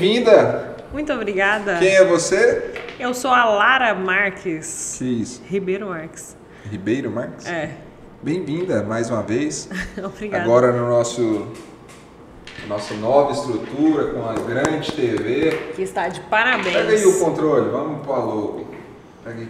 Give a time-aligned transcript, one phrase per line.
[0.00, 0.76] Bem-vinda!
[0.92, 1.78] Muito obrigada.
[1.78, 2.70] Quem é você?
[3.00, 4.96] Eu sou a Lara Marques.
[4.98, 5.42] Que isso?
[5.48, 6.36] Ribeiro Marques.
[6.70, 7.46] Ribeiro Marques?
[7.46, 7.70] É.
[8.22, 9.70] Bem-vinda mais uma vez.
[9.96, 10.44] Obrigada.
[10.44, 11.46] Agora no nosso
[12.68, 15.72] nossa nova estrutura com a grande TV.
[15.74, 16.76] Que está de parabéns.
[16.76, 18.66] Pega aí o controle, vamos pro logo.
[19.24, 19.48] Pega aí.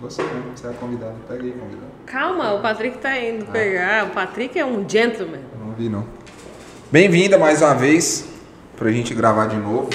[0.00, 1.16] Você mesmo, você é a convidada.
[1.26, 1.88] Pega aí, convidada.
[2.06, 3.52] Calma, o Patrick tá indo Ah.
[3.52, 4.04] pegar.
[4.04, 5.40] O Patrick é um gentleman.
[5.58, 6.06] Eu não vi não.
[6.92, 8.27] Bem-vinda mais uma vez
[8.78, 9.90] pra gente gravar de novo.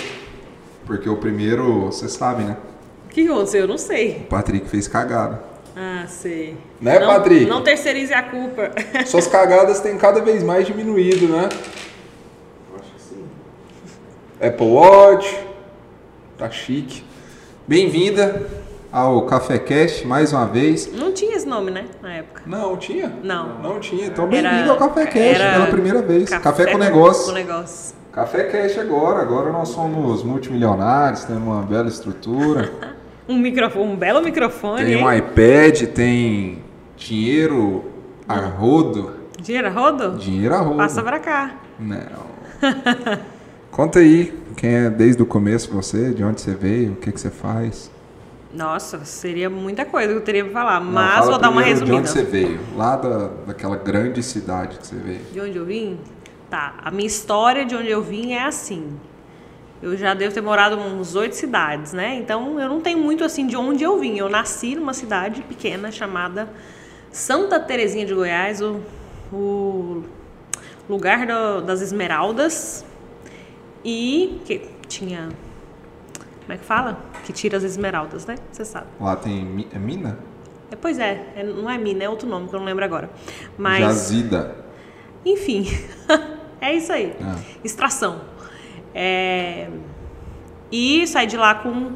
[0.85, 2.57] Porque o primeiro, você sabe, né?
[3.05, 3.61] O que aconteceu?
[3.61, 4.23] Eu não sei.
[4.25, 5.41] O Patrick fez cagada.
[5.75, 6.57] Ah, sei.
[6.81, 7.45] Né, não, Patrick?
[7.45, 8.71] Não terceirize a culpa.
[9.07, 11.47] Suas cagadas têm cada vez mais diminuído, né?
[11.47, 13.23] Acho que sim.
[14.45, 15.47] Apple Watch.
[16.37, 17.03] Tá chique.
[17.65, 18.45] Bem-vinda
[18.91, 20.91] ao Café Cast mais uma vez.
[20.91, 21.85] Não tinha esse nome, né?
[22.01, 22.43] Na época.
[22.45, 23.11] Não, tinha?
[23.23, 23.59] Não.
[23.59, 24.07] Não tinha.
[24.07, 26.29] Então bem-vindo ao Café Cast era pela primeira vez.
[26.29, 27.27] Café, com negócio.
[27.27, 28.02] Com negócio.
[28.13, 29.21] Café Cast agora.
[29.23, 32.71] Agora nós somos multimilionários, temos uma bela estrutura.
[33.25, 34.83] Um microfone, um belo microfone.
[34.83, 35.19] tem um hein?
[35.19, 36.61] iPad, tem
[36.97, 37.85] dinheiro
[38.27, 39.13] a rodo.
[39.39, 40.17] Dinheiro a rodo?
[40.17, 40.75] Dinheiro a rodo.
[40.75, 41.55] Passa pra cá.
[41.79, 42.01] Não.
[43.71, 47.21] Conta aí, quem é desde o começo você, de onde você veio, o que, que
[47.21, 47.89] você faz.
[48.53, 51.61] Nossa, seria muita coisa que eu teria pra falar, Não, mas fala vou dar uma
[51.61, 51.95] resumida.
[51.95, 55.21] De onde você veio, lá da, daquela grande cidade que você veio.
[55.31, 55.97] De onde eu vim?
[56.53, 58.95] Tá, a minha história de onde eu vim é assim.
[59.81, 62.13] Eu já devo ter morado em uns oito cidades, né?
[62.13, 64.19] Então eu não tenho muito assim de onde eu vim.
[64.19, 66.47] Eu nasci numa cidade pequena chamada
[67.11, 68.81] Santa Terezinha de Goiás, o,
[69.31, 70.03] o
[70.87, 72.85] lugar do- das Esmeraldas.
[73.83, 75.29] E que tinha.
[76.41, 76.99] Como é que fala?
[77.25, 78.35] Que tira as esmeraldas, né?
[78.51, 78.85] Você sabe.
[79.01, 80.19] Lá tem é mina?
[80.69, 83.09] É, pois é, é- não é mina, é outro nome que eu não lembro agora.
[83.57, 83.79] Mas.
[83.79, 84.55] Jazida.
[85.25, 85.65] Enfim,
[86.63, 87.13] é isso aí.
[87.21, 87.35] Ah.
[87.63, 88.21] Extração.
[88.95, 89.69] É,
[90.71, 91.91] E saí de lá com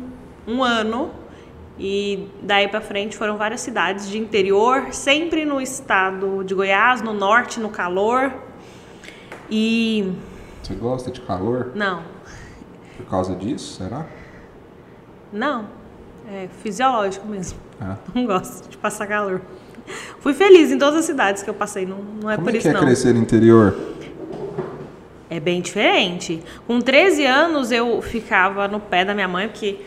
[0.47, 1.11] um ano.
[1.79, 7.13] E daí pra frente foram várias cidades de interior, sempre no estado de Goiás, no
[7.13, 8.33] norte, no calor.
[9.49, 10.11] E.
[10.63, 12.01] Você gosta de calor Não,
[12.97, 14.05] por causa disso, será?
[15.31, 15.65] não.
[16.29, 17.57] É fisiológico mesmo.
[17.79, 17.95] Ah.
[18.13, 19.39] Não gosto de passar calor.
[20.19, 22.57] Fui feliz em todas as cidades que eu passei, não, não é Como por é
[22.57, 22.81] isso que é não.
[22.81, 23.73] crescer no interior?
[25.29, 26.41] É bem diferente.
[26.65, 29.77] Com 13 anos eu ficava no pé da minha mãe, porque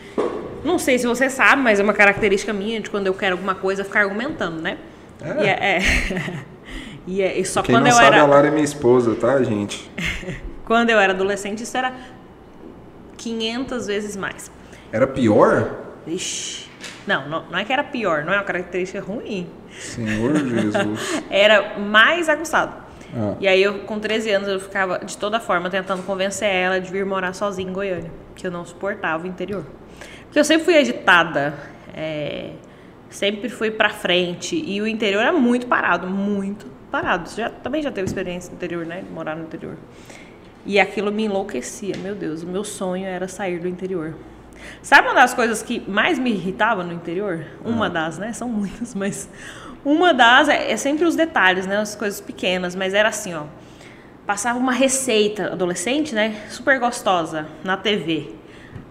[0.63, 3.55] não sei se você sabe, mas é uma característica minha de quando eu quero alguma
[3.55, 4.77] coisa ficar argumentando, né?
[5.19, 5.43] É?
[5.43, 6.43] E é, é.
[7.07, 9.15] E é- e só Quem quando não eu sabe, era a Lara é minha esposa,
[9.15, 9.89] tá, gente?
[10.65, 11.93] quando eu era adolescente isso era
[13.17, 14.51] 500 vezes mais.
[14.91, 15.77] Era pior?
[16.05, 16.69] Ixi.
[17.07, 19.49] Não, não, não é que era pior, não é uma característica ruim.
[19.79, 21.23] Senhor Jesus.
[21.29, 22.75] Era mais aguçado.
[23.15, 23.35] Ah.
[23.39, 26.91] E aí eu, com 13 anos, eu ficava de toda forma tentando convencer ela de
[26.91, 29.65] vir morar sozinha em Goiânia, que eu não suportava o interior.
[30.23, 31.53] Porque eu sempre fui agitada,
[31.93, 32.51] é,
[33.09, 37.29] sempre fui pra frente, e o interior é muito parado, muito parado.
[37.29, 39.01] Você já, também já teve experiência no interior, né?
[39.01, 39.77] De morar no interior.
[40.65, 44.13] E aquilo me enlouquecia, meu Deus, o meu sonho era sair do interior.
[44.81, 47.45] Sabe uma das coisas que mais me irritava no interior?
[47.65, 48.31] Uma das, né?
[48.31, 49.29] São muitas, mas
[49.83, 51.77] uma das é, é sempre os detalhes, né?
[51.77, 53.43] As coisas pequenas, mas era assim, ó.
[54.25, 56.35] Passava uma receita adolescente, né?
[56.49, 58.29] Super gostosa na TV.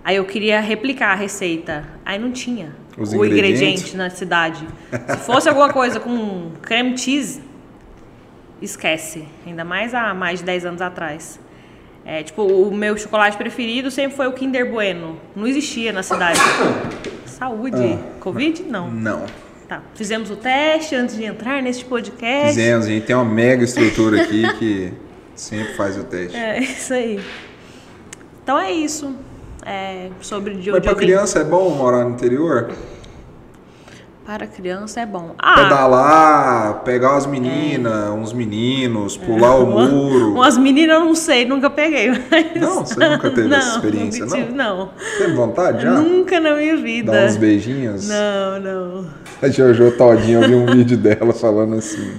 [0.04, 1.84] Aí eu queria replicar a receita.
[2.04, 4.66] Aí não tinha Os o ingrediente na cidade.
[5.08, 7.40] Se fosse alguma coisa com creme cheese,
[8.60, 9.24] esquece.
[9.46, 11.38] Ainda mais há mais de 10 anos atrás.
[12.04, 15.20] É, tipo, o meu chocolate preferido sempre foi o Kinder Bueno.
[15.36, 16.40] Não existia na cidade.
[17.26, 17.98] Saúde.
[18.20, 18.62] Covid?
[18.64, 18.90] Não.
[18.90, 19.26] Não.
[19.70, 19.80] Tá.
[19.94, 22.48] Fizemos o teste antes de entrar neste podcast.
[22.48, 24.92] Fizemos, a gente tem uma mega estrutura aqui que
[25.36, 26.36] sempre faz o teste.
[26.36, 27.20] É, isso aí.
[28.42, 29.14] Então é isso.
[29.64, 30.94] É, sobre de Mas vim.
[30.96, 32.72] criança é bom morar no interior?
[34.30, 35.34] Para criança é bom.
[35.36, 40.34] Ah, Pedalar, pegar umas meninas, uns meninos, pular o uma- muro.
[40.34, 42.10] umas meninas eu não sei, nunca peguei.
[42.30, 44.90] mas- Não, você nunca teve essa experiência, nunca tive, não?
[45.18, 45.90] Tem vontade já?
[46.00, 47.10] Nunca na minha vida.
[47.10, 48.08] Dar uns beijinhos?
[48.08, 49.06] Não, não.
[49.42, 52.12] A Jojo Todinha, eu vi um vídeo dela falando assim.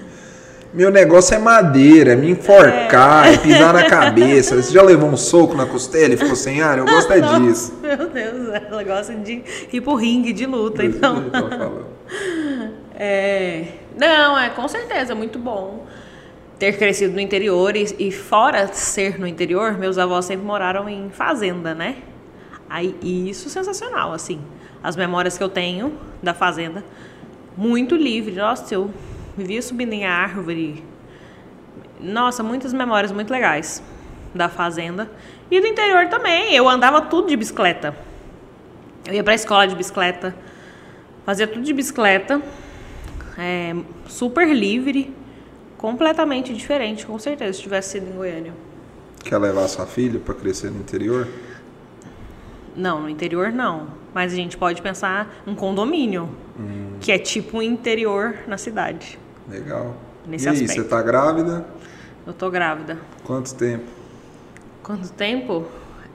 [0.74, 4.56] Meu negócio é madeira, é me enforcar, é, pisar na cabeça.
[4.56, 6.78] Você já levou um soco na costela e ficou sem ar?
[6.78, 7.78] Eu gosto é disso.
[7.84, 11.30] Meu Deus, ela gosta de ir pro ringue de luta, então.
[11.30, 11.86] Tô falando.
[13.04, 13.66] É,
[13.98, 15.88] não, é com certeza muito bom
[16.60, 21.10] ter crescido no interior e, e fora ser no interior, meus avós sempre moraram em
[21.10, 21.96] fazenda, né?
[22.70, 24.40] Aí, isso é sensacional, assim.
[24.84, 26.84] As memórias que eu tenho da fazenda,
[27.58, 28.36] muito livre.
[28.36, 28.92] Nossa, eu
[29.38, 30.84] vivia subindo em árvore.
[32.00, 33.82] Nossa, muitas memórias muito legais.
[34.34, 35.10] da fazenda.
[35.50, 36.56] E do interior também.
[36.56, 37.96] Eu andava tudo de bicicleta.
[39.06, 40.34] Eu ia pra escola de bicicleta.
[41.26, 42.42] Fazia tudo de bicicleta.
[43.38, 43.76] É,
[44.08, 45.14] super livre.
[45.78, 48.54] Completamente diferente, com certeza, se tivesse sido em Goiânia.
[49.24, 51.28] Quer levar sua filha para crescer no interior?
[52.76, 53.88] Não, no interior não.
[54.14, 56.30] Mas a gente pode pensar um condomínio,
[56.60, 56.98] hum.
[57.00, 59.18] que é tipo um interior na cidade.
[59.50, 59.96] Legal.
[60.26, 60.82] Nesse e aí, aspecto.
[60.82, 61.66] você tá grávida?
[62.26, 62.98] Eu tô grávida.
[63.24, 63.86] Quanto tempo?
[64.84, 65.66] Quanto tempo?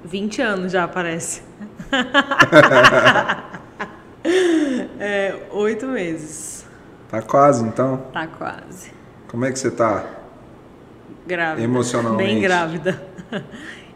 [0.05, 1.43] 20 anos já, parece.
[5.01, 6.67] é, oito meses.
[7.09, 7.99] Tá quase, então?
[8.13, 8.93] Tá quase.
[9.29, 10.05] Como é que você tá?
[11.27, 11.63] Grávida.
[11.63, 12.33] Emocionalmente?
[12.33, 13.03] Bem grávida.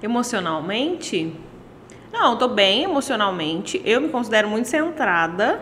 [0.03, 1.37] Emocionalmente?
[2.12, 3.81] Não, tô bem emocionalmente.
[3.85, 5.61] Eu me considero muito centrada,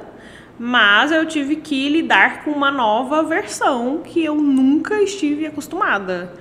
[0.58, 6.32] mas eu tive que lidar com uma nova versão que eu nunca estive acostumada.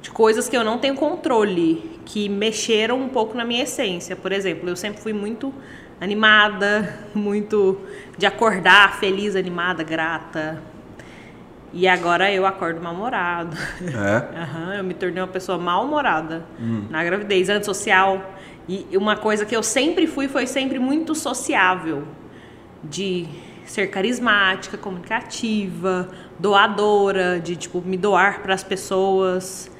[0.00, 4.14] De coisas que eu não tenho controle, que mexeram um pouco na minha essência.
[4.14, 5.52] Por exemplo, eu sempre fui muito
[6.00, 7.80] animada, muito
[8.16, 10.62] de acordar feliz, animada, grata.
[11.72, 13.56] E agora eu acordo mal-humorado.
[13.80, 14.68] É?
[14.68, 16.84] uhum, eu me tornei uma pessoa mal-humorada hum.
[16.90, 18.34] na gravidez, antissocial.
[18.68, 22.04] E uma coisa que eu sempre fui foi sempre muito sociável,
[22.84, 23.26] de
[23.64, 26.08] ser carismática, comunicativa,
[26.38, 29.70] doadora, de tipo me doar para as pessoas.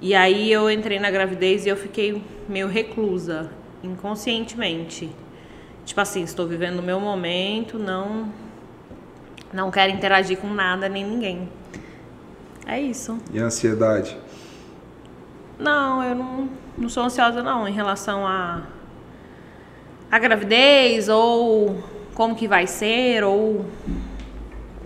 [0.00, 3.50] E aí eu entrei na gravidez e eu fiquei meio reclusa,
[3.82, 5.10] inconscientemente.
[5.84, 8.32] Tipo assim, estou vivendo o meu momento, não
[9.52, 11.48] não quero interagir com nada nem ninguém.
[12.66, 13.18] É isso.
[13.32, 14.18] E a ansiedade?
[15.58, 18.62] Não, eu não, não sou ansiosa não em relação a
[20.10, 21.82] a gravidez ou
[22.16, 23.66] como que vai ser ou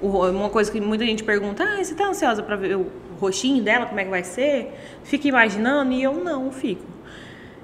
[0.02, 2.86] uma coisa que muita gente pergunta, ah, você tá ansiosa para ver o
[3.20, 4.74] roxinho dela, como é que vai ser?
[5.04, 6.84] Fica imaginando e eu não fico.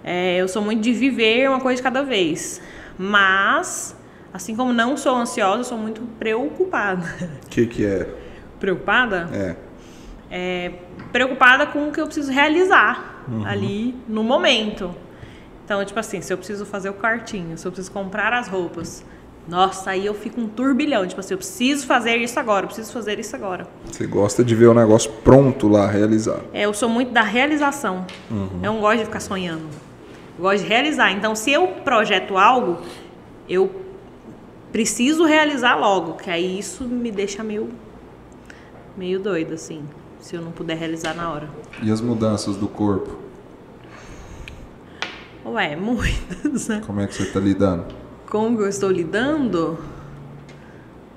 [0.04, 2.62] É, eu sou muito de viver uma coisa de cada vez,
[2.96, 3.96] mas
[4.32, 7.04] assim como não sou ansiosa, sou muito preocupada.
[7.44, 8.08] O que que é?
[8.60, 9.28] Preocupada?
[9.32, 9.56] É.
[10.30, 10.72] É
[11.10, 13.44] preocupada com o que eu preciso realizar uhum.
[13.44, 14.94] ali no momento.
[15.64, 19.04] Então, tipo assim, se eu preciso fazer o cartinho, se eu preciso comprar as roupas,
[19.48, 21.06] nossa, aí eu fico um turbilhão.
[21.06, 23.66] Tipo assim, eu preciso fazer isso agora, eu preciso fazer isso agora.
[23.90, 26.44] Você gosta de ver o negócio pronto lá, realizado.
[26.52, 28.06] É, eu sou muito da realização.
[28.30, 28.60] Uhum.
[28.62, 29.66] Eu não gosto de ficar sonhando.
[30.36, 31.12] Eu gosto de realizar.
[31.12, 32.78] Então, se eu projeto algo,
[33.48, 33.70] eu
[34.72, 37.68] preciso realizar logo, que aí isso me deixa meio
[38.96, 39.84] meio doido assim
[40.20, 41.48] se eu não puder realizar na hora.
[41.82, 43.16] E as mudanças do corpo?
[45.44, 46.82] Ué, muitas, né?
[46.84, 48.05] Como é que você está lidando?
[48.36, 49.78] Como eu estou lidando?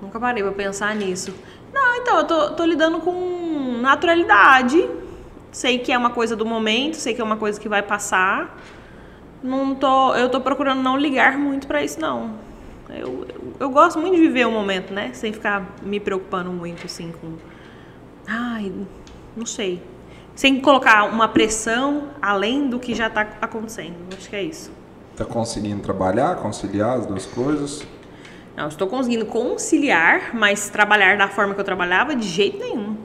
[0.02, 1.36] Nunca parei para pensar nisso.
[1.74, 4.90] Não, então, eu tô, tô lidando com naturalidade.
[5.52, 8.58] Sei que é uma coisa do momento, sei que é uma coisa que vai passar.
[9.44, 12.36] Não tô, eu tô procurando não ligar muito para isso, não.
[12.90, 15.12] Eu, eu, eu, gosto muito de viver o momento, né?
[15.12, 17.36] Sem ficar me preocupando muito, assim, com...
[18.26, 18.72] Ai,
[19.36, 19.84] não sei.
[20.36, 23.98] Sem colocar uma pressão além do que já está acontecendo.
[24.16, 24.79] Acho que é isso.
[25.20, 27.86] Está conseguindo trabalhar, conciliar as duas coisas?
[28.56, 32.96] Não, estou conseguindo conciliar, mas trabalhar da forma que eu trabalhava de jeito nenhum.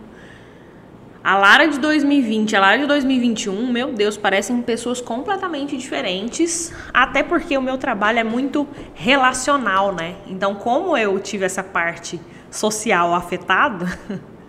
[1.25, 6.73] A Lara de 2020 a Lara de 2021, meu Deus, parecem pessoas completamente diferentes.
[6.92, 10.14] Até porque o meu trabalho é muito relacional, né?
[10.28, 13.87] Então, como eu tive essa parte social afetada,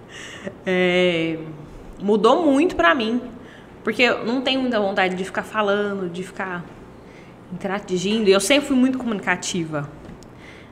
[0.68, 1.40] é,
[2.00, 3.20] mudou muito para mim.
[3.84, 6.64] Porque eu não tenho muita vontade de ficar falando, de ficar
[7.52, 8.30] interagindo.
[8.30, 9.90] Eu sempre fui muito comunicativa.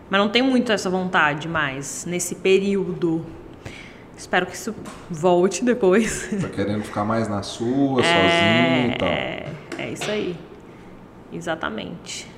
[0.09, 3.25] Mas não tenho muito essa vontade mais nesse período.
[4.15, 4.75] Espero que isso
[5.09, 6.29] volte depois.
[6.41, 9.07] Tá querendo ficar mais na sua, é, sozinho e tal.
[9.07, 9.45] É,
[9.79, 10.37] é isso aí.
[11.31, 12.29] Exatamente.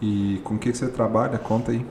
[0.00, 1.38] E com o que você trabalha?
[1.38, 1.84] Conta aí.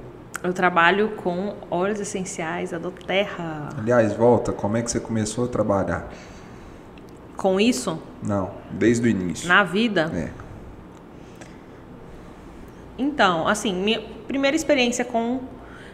[0.43, 3.69] Eu trabalho com óleos essenciais da Terra.
[3.77, 6.09] Aliás, volta, como é que você começou a trabalhar?
[7.37, 7.97] Com isso?
[8.21, 9.47] Não, desde o início.
[9.47, 10.11] Na vida?
[10.13, 10.42] É.
[12.97, 15.41] Então, assim, minha primeira experiência com.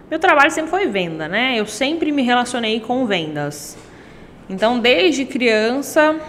[0.10, 1.56] Meu trabalho sempre foi venda, né?
[1.58, 3.77] Eu sempre me relacionei com vendas.
[4.50, 6.20] Então, desde criança,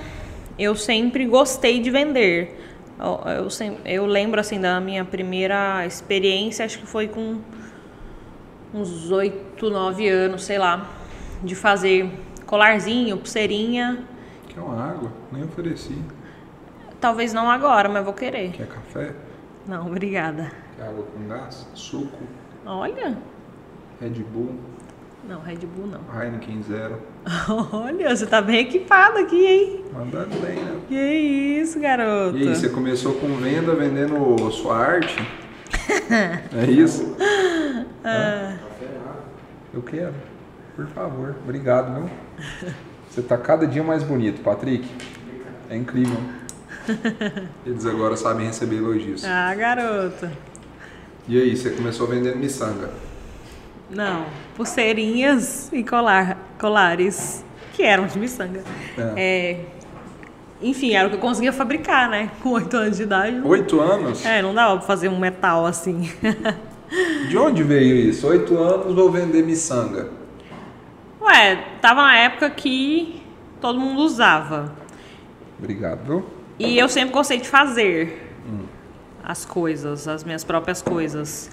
[0.58, 2.58] eu sempre gostei de vender.
[2.98, 3.48] Eu, eu,
[3.86, 7.38] eu lembro, assim, da minha primeira experiência, acho que foi com
[8.74, 10.86] uns 8, 9 anos, sei lá,
[11.42, 12.10] de fazer
[12.46, 14.04] colarzinho, pulseirinha.
[14.48, 15.10] Quer uma água?
[15.32, 15.96] Nem ofereci.
[17.00, 18.50] Talvez não agora, mas vou querer.
[18.52, 19.14] Quer café?
[19.70, 20.50] Não, obrigada.
[20.76, 21.64] Quer água com gás?
[21.76, 22.24] Suco?
[22.66, 23.16] Olha.
[24.00, 24.56] Red Bull?
[25.28, 26.00] Não, Red Bull não.
[26.20, 27.00] Heineken Zero?
[27.72, 29.84] Olha, você tá bem equipado aqui, hein?
[29.92, 30.80] Mandando bem, né?
[30.88, 30.96] Que
[31.60, 32.36] isso, garoto.
[32.36, 35.16] E aí, você começou com venda, vendendo sua arte?
[36.10, 37.16] é isso?
[38.02, 38.56] Ah.
[39.72, 40.14] Eu quero.
[40.74, 41.36] Por favor.
[41.44, 42.10] Obrigado, viu?
[43.08, 44.88] Você tá cada dia mais bonito, Patrick.
[45.68, 46.18] É incrível.
[47.66, 49.25] Eles agora sabem receber elogios.
[49.25, 50.28] Ah, garoto.
[51.28, 52.90] E aí, você começou vendendo miçanga?
[53.90, 58.62] Não, pulseirinhas e colar, colares, que eram de miçanga.
[58.97, 59.12] É.
[59.16, 59.61] É,
[60.62, 62.30] enfim, era o que eu conseguia fabricar, né?
[62.42, 63.40] Com oito anos de idade.
[63.44, 64.25] Oito anos?
[64.25, 66.11] É, não dava pra fazer um metal assim.
[67.28, 68.26] de onde veio isso?
[68.28, 70.09] Oito anos vou vender miçanga.
[71.20, 73.23] Ué, tava na época que
[73.61, 74.73] todo mundo usava.
[75.59, 76.25] Obrigado.
[76.60, 78.66] E eu sempre gostei de fazer hum.
[79.24, 81.50] as coisas, as minhas próprias coisas.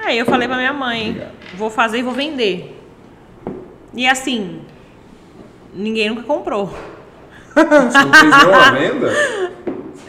[0.00, 1.32] Aí eu falei pra minha mãe, Obrigado.
[1.54, 2.76] vou fazer e vou vender.
[3.94, 4.62] E assim,
[5.72, 6.76] ninguém nunca comprou.
[7.54, 9.12] Você não fez nenhuma venda?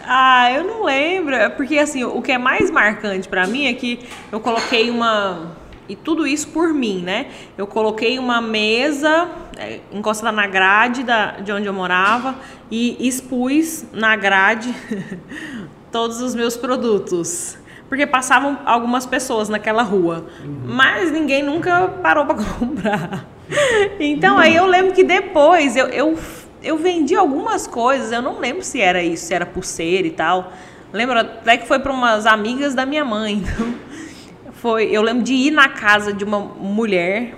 [0.04, 1.36] Ah, eu não lembro.
[1.36, 4.00] É porque assim, o que é mais marcante para mim é que
[4.32, 5.52] eu coloquei uma.
[5.88, 7.28] E tudo isso por mim, né?
[7.58, 12.36] Eu coloquei uma mesa é, encostada na grade da, de onde eu morava
[12.70, 14.74] e expus na grade
[15.92, 17.58] todos os meus produtos
[17.90, 20.62] porque passavam algumas pessoas naquela rua, uhum.
[20.66, 23.26] mas ninguém nunca parou para comprar.
[24.00, 26.20] Então aí eu lembro que depois eu, eu,
[26.62, 30.52] eu vendi algumas coisas, eu não lembro se era isso, se era pulseira e tal.
[30.92, 33.44] Lembro até que foi para umas amigas da minha mãe.
[33.58, 33.87] Então,
[34.62, 37.36] foi, eu lembro de ir na casa de uma mulher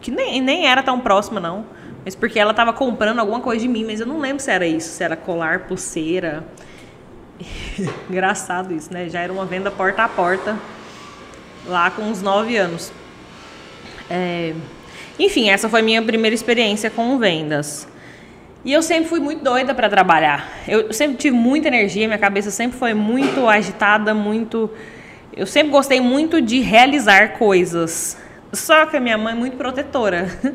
[0.00, 1.64] que nem, nem era tão próxima não,
[2.04, 4.66] mas porque ela estava comprando alguma coisa de mim, mas eu não lembro se era
[4.66, 6.44] isso, se era colar, pulseira.
[8.10, 9.08] Engraçado isso, né?
[9.08, 10.58] Já era uma venda porta a porta
[11.66, 12.92] lá com uns 9 anos.
[14.10, 14.52] É...
[15.18, 17.88] Enfim, essa foi minha primeira experiência com vendas.
[18.64, 20.48] E eu sempre fui muito doida para trabalhar.
[20.68, 24.70] Eu sempre tive muita energia, minha cabeça sempre foi muito agitada, muito.
[25.34, 28.16] Eu sempre gostei muito de realizar coisas.
[28.52, 30.28] Só que a minha mãe é muito protetora.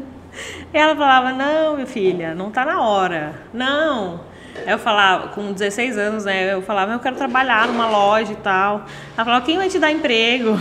[0.72, 3.34] Ela falava: Não, minha filha, não tá na hora.
[3.54, 4.20] Não
[4.66, 6.54] eu falava, com 16 anos, né?
[6.54, 8.86] Eu falava, eu quero trabalhar numa loja e tal.
[9.16, 10.58] Ela falava, quem vai te dar emprego?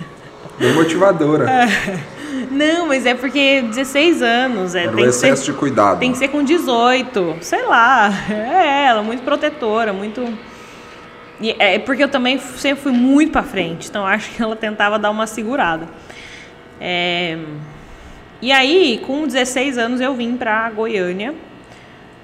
[0.58, 1.50] Bem motivadora.
[1.50, 1.98] É.
[2.50, 4.74] Não, mas é porque 16 anos.
[4.74, 5.98] É, Era tem um excesso ser, de cuidado.
[5.98, 7.38] Tem que ser com 18.
[7.40, 8.10] Sei lá.
[8.30, 10.22] É ela, muito protetora, muito.
[11.42, 13.90] E é porque eu também sempre fui muito para frente.
[13.90, 15.88] Então acho que ela tentava dar uma segurada.
[16.80, 17.36] É...
[18.40, 21.34] E aí, com 16 anos, eu vim para Goiânia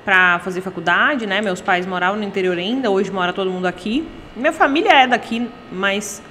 [0.05, 1.43] para fazer faculdade, né?
[1.43, 4.09] Meus pais moravam no interior ainda, hoje mora todo mundo aqui.
[4.35, 6.23] Minha família é daqui, mas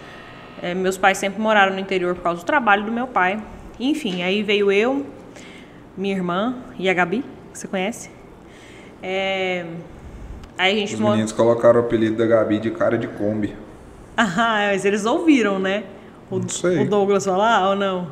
[0.61, 3.39] é, meus pais sempre moraram no interior por causa do trabalho do meu pai.
[3.79, 5.05] Enfim, aí veio eu,
[5.95, 8.09] minha irmã e a Gabi, que você conhece.
[9.03, 9.65] É,
[10.57, 13.55] aí a gente Os meninos colocaram o apelido da Gabi de cara de Kombi.
[14.19, 15.83] Ah, mas eles ouviram, né?
[16.31, 16.79] O, não sei.
[16.79, 18.07] o Douglas falar ou não?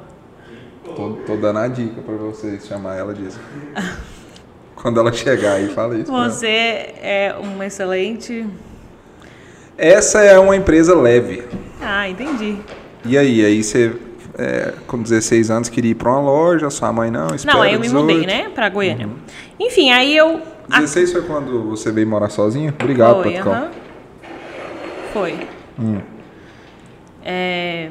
[0.95, 3.39] Tô, tô dando a dica para vocês chamar ela disso.
[4.75, 6.11] Quando ela chegar aí, fala isso.
[6.11, 8.45] Você é uma excelente.
[9.75, 11.43] Essa é uma empresa leve.
[11.81, 12.59] Ah, entendi.
[13.03, 13.95] E aí, aí você
[14.37, 17.73] é, com 16 anos queria ir para uma loja, sua mãe não, espera Não, aí
[17.73, 19.07] eu me mudei, né, para Goiânia.
[19.07, 19.15] Uhum.
[19.59, 22.73] Enfim, aí eu 16 foi quando você veio morar sozinha?
[22.79, 23.69] Obrigado, Foi, uh -huh.
[25.13, 25.47] Foi.
[25.79, 26.01] Hum.
[27.23, 27.89] É,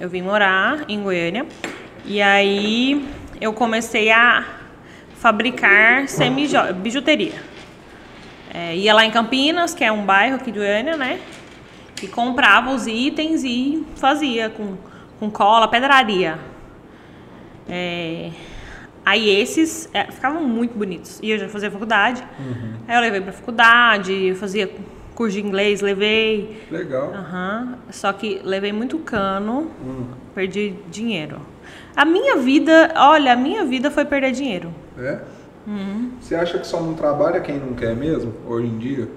[0.00, 1.46] eu vim morar em Goiânia
[2.04, 3.06] e aí
[3.40, 4.44] eu comecei a
[5.16, 7.34] fabricar semi-bijuteria.
[8.52, 11.18] É, ia lá em Campinas, que é um bairro aqui de Goiânia, né?
[12.02, 14.76] E comprava os itens e fazia com,
[15.18, 16.38] com cola, pedraria.
[17.68, 18.30] É,
[19.04, 21.20] aí esses é, ficavam muito bonitos.
[21.22, 22.22] E eu já fazia faculdade.
[22.38, 22.74] Uhum.
[22.88, 24.70] Aí eu levei pra faculdade, fazia
[25.14, 26.66] curso de inglês, levei.
[26.70, 27.12] Legal.
[27.12, 27.74] Uhum.
[27.90, 30.06] Só que levei muito cano, uhum.
[30.34, 31.40] perdi dinheiro.
[31.96, 34.74] A minha vida, olha, a minha vida foi perder dinheiro.
[34.98, 35.20] É?
[35.66, 36.12] Uhum.
[36.20, 39.08] Você acha que só não trabalha quem não quer mesmo, hoje em dia?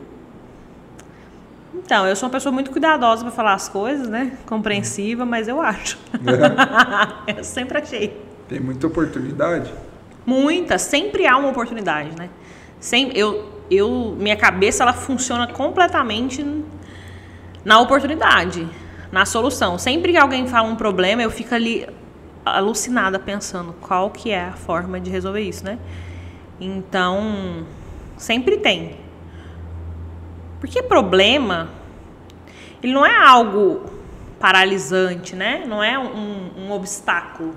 [1.74, 4.38] Então, eu sou uma pessoa muito cuidadosa para falar as coisas, né?
[4.46, 5.98] Compreensiva, mas eu acho.
[7.27, 7.34] É.
[7.39, 8.26] eu sempre achei.
[8.48, 9.74] Tem muita oportunidade.
[10.25, 12.30] Muita, sempre há uma oportunidade, né?
[12.80, 16.46] Sem, eu, eu, minha cabeça ela funciona completamente
[17.63, 18.68] na oportunidade,
[19.12, 19.77] na solução.
[19.77, 21.88] Sempre que alguém fala um problema, eu fico ali
[22.46, 25.77] alucinada pensando qual que é a forma de resolver isso, né?
[26.60, 27.66] Então,
[28.18, 28.98] sempre tem.
[30.60, 31.70] Porque problema,
[32.82, 33.86] ele não é algo
[34.39, 35.66] paralisante, né?
[35.68, 37.56] Não é um, um obstáculo.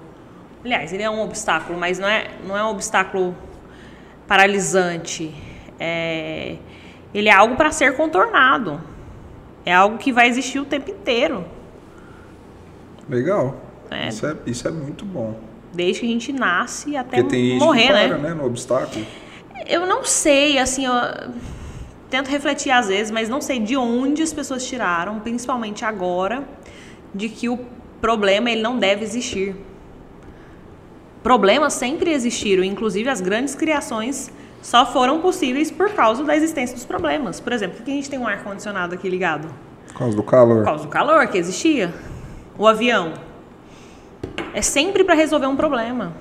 [0.65, 3.35] Aliás, ele é um obstáculo, mas não é, não é um obstáculo
[4.27, 5.35] paralisante.
[5.79, 6.57] É,
[7.15, 8.81] ele é algo para ser contornado.
[9.65, 11.45] É algo que vai existir o tempo inteiro.
[13.09, 13.57] Legal.
[13.91, 14.09] É.
[14.09, 15.39] Isso, é, isso é muito bom.
[15.73, 17.23] Desde que a gente nasce até
[17.59, 18.29] morrer, para, né?
[18.29, 18.35] né?
[18.35, 19.05] No obstáculo.
[19.67, 20.93] Eu não sei, assim, eu
[22.09, 26.45] tento refletir às vezes, mas não sei de onde as pessoas tiraram, principalmente agora,
[27.15, 27.59] de que o
[28.01, 29.55] problema ele não deve existir.
[31.23, 34.31] Problemas sempre existiram, inclusive as grandes criações
[34.63, 37.41] só foram possíveis por causa da existência dos problemas.
[37.41, 39.49] Por exemplo, por que a gente tem um ar-condicionado aqui ligado?
[39.89, 40.57] Por causa do calor.
[40.59, 41.93] Por causa do calor que existia.
[42.59, 43.13] O avião.
[44.55, 46.13] É sempre para resolver um problema.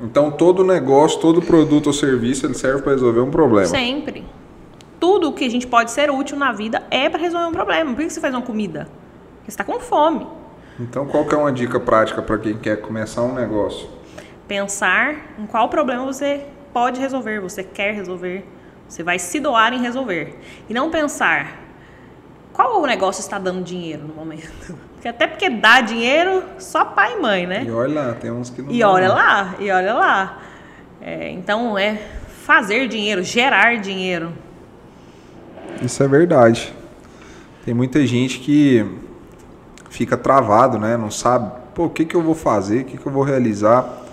[0.00, 3.66] Então todo negócio, todo produto ou serviço, ele serve para resolver um problema.
[3.66, 4.24] Sempre.
[4.98, 7.94] Tudo que a gente pode ser útil na vida é para resolver um problema.
[7.94, 8.88] Por que você faz uma comida?
[9.36, 10.26] Porque você está com fome.
[10.78, 13.88] Então qual que é uma dica prática para quem quer começar um negócio?
[14.46, 18.44] Pensar em qual problema você pode resolver, você quer resolver,
[18.86, 20.38] você vai se doar em resolver.
[20.68, 21.58] E não pensar
[22.52, 24.76] qual o negócio está dando dinheiro no momento.
[24.96, 27.64] Porque até porque dá dinheiro só pai e mãe, né?
[27.66, 30.38] E olha lá, tem uns que não E olha lá, e olha lá.
[31.02, 32.00] É, então é
[32.44, 34.32] fazer dinheiro, gerar dinheiro.
[35.82, 36.72] Isso é verdade.
[37.64, 38.86] Tem muita gente que
[39.96, 40.96] fica travado, né?
[40.96, 44.04] Não sabe, pô, o que, que eu vou fazer, o que, que eu vou realizar.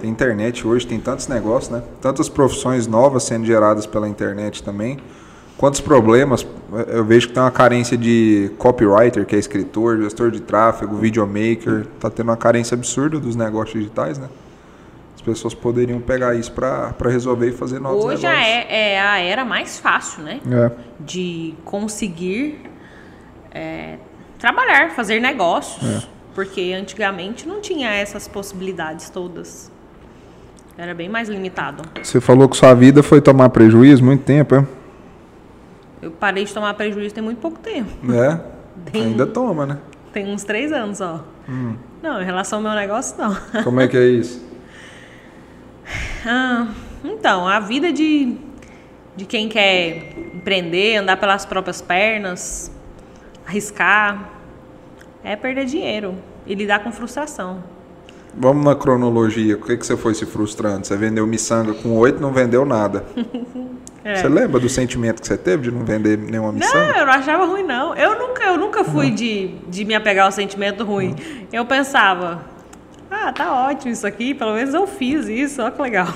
[0.00, 1.82] Tem internet hoje, tem tantos negócios, né?
[2.00, 4.98] Tantas profissões novas sendo geradas pela internet também.
[5.56, 6.46] Quantos problemas?
[6.88, 11.86] Eu vejo que tem uma carência de copywriter, que é escritor, gestor de tráfego, videomaker.
[11.98, 14.28] Tá tendo uma carência absurda dos negócios digitais, né?
[15.16, 18.46] As pessoas poderiam pegar isso para resolver e fazer novos Hoje negócios.
[18.46, 20.40] Hoje é, é, a era mais fácil, né?
[20.50, 20.70] É.
[20.98, 22.62] De conseguir
[23.52, 23.98] é,
[24.40, 26.04] trabalhar, fazer negócios.
[26.04, 26.20] É.
[26.34, 29.70] Porque antigamente não tinha essas possibilidades todas.
[30.78, 31.82] Era bem mais limitado.
[32.02, 34.66] Você falou que sua vida foi tomar prejuízo muito tempo, é?
[36.00, 37.90] Eu parei de tomar prejuízo tem muito pouco tempo.
[38.12, 38.40] É?
[38.90, 39.78] Tem, Ainda toma, né?
[40.10, 41.22] Tem uns três anos só.
[41.46, 41.74] Hum.
[42.02, 43.36] Não, em relação ao meu negócio, não.
[43.62, 44.42] Como é que é isso?
[46.24, 46.68] ah,
[47.04, 48.36] então, a vida de,
[49.14, 52.72] de quem quer empreender, andar pelas próprias pernas,
[53.50, 54.30] arriscar,
[55.24, 56.14] é perder dinheiro
[56.46, 57.62] e lidar com frustração.
[58.32, 59.56] Vamos na cronologia.
[59.56, 60.86] O que, que você foi se frustrando?
[60.86, 63.04] Você vendeu miçanga com oito, não vendeu nada.
[64.02, 64.14] É.
[64.14, 66.90] Você lembra do sentimento que você teve de não vender nenhuma miçanga?
[66.90, 67.94] Não, eu não achava ruim, não.
[67.94, 71.14] Eu nunca, eu nunca fui de, de me apegar ao sentimento ruim.
[71.52, 72.40] Eu pensava,
[73.10, 76.08] ah, tá ótimo isso aqui, pelo menos eu fiz isso, olha que legal.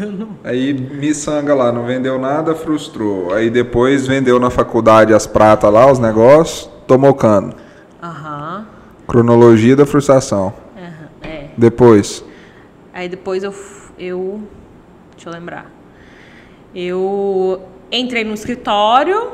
[0.44, 3.32] Aí miçanga lá, não vendeu nada, frustrou.
[3.32, 7.54] Aí depois vendeu na faculdade as pratas lá, os negócios, tomou cano.
[8.02, 8.66] Aham.
[9.06, 10.52] Cronologia da frustração.
[11.56, 12.24] Depois?
[12.92, 13.54] Aí depois eu,
[13.96, 14.42] eu.
[15.14, 15.70] Deixa eu lembrar.
[16.74, 19.30] Eu entrei no escritório.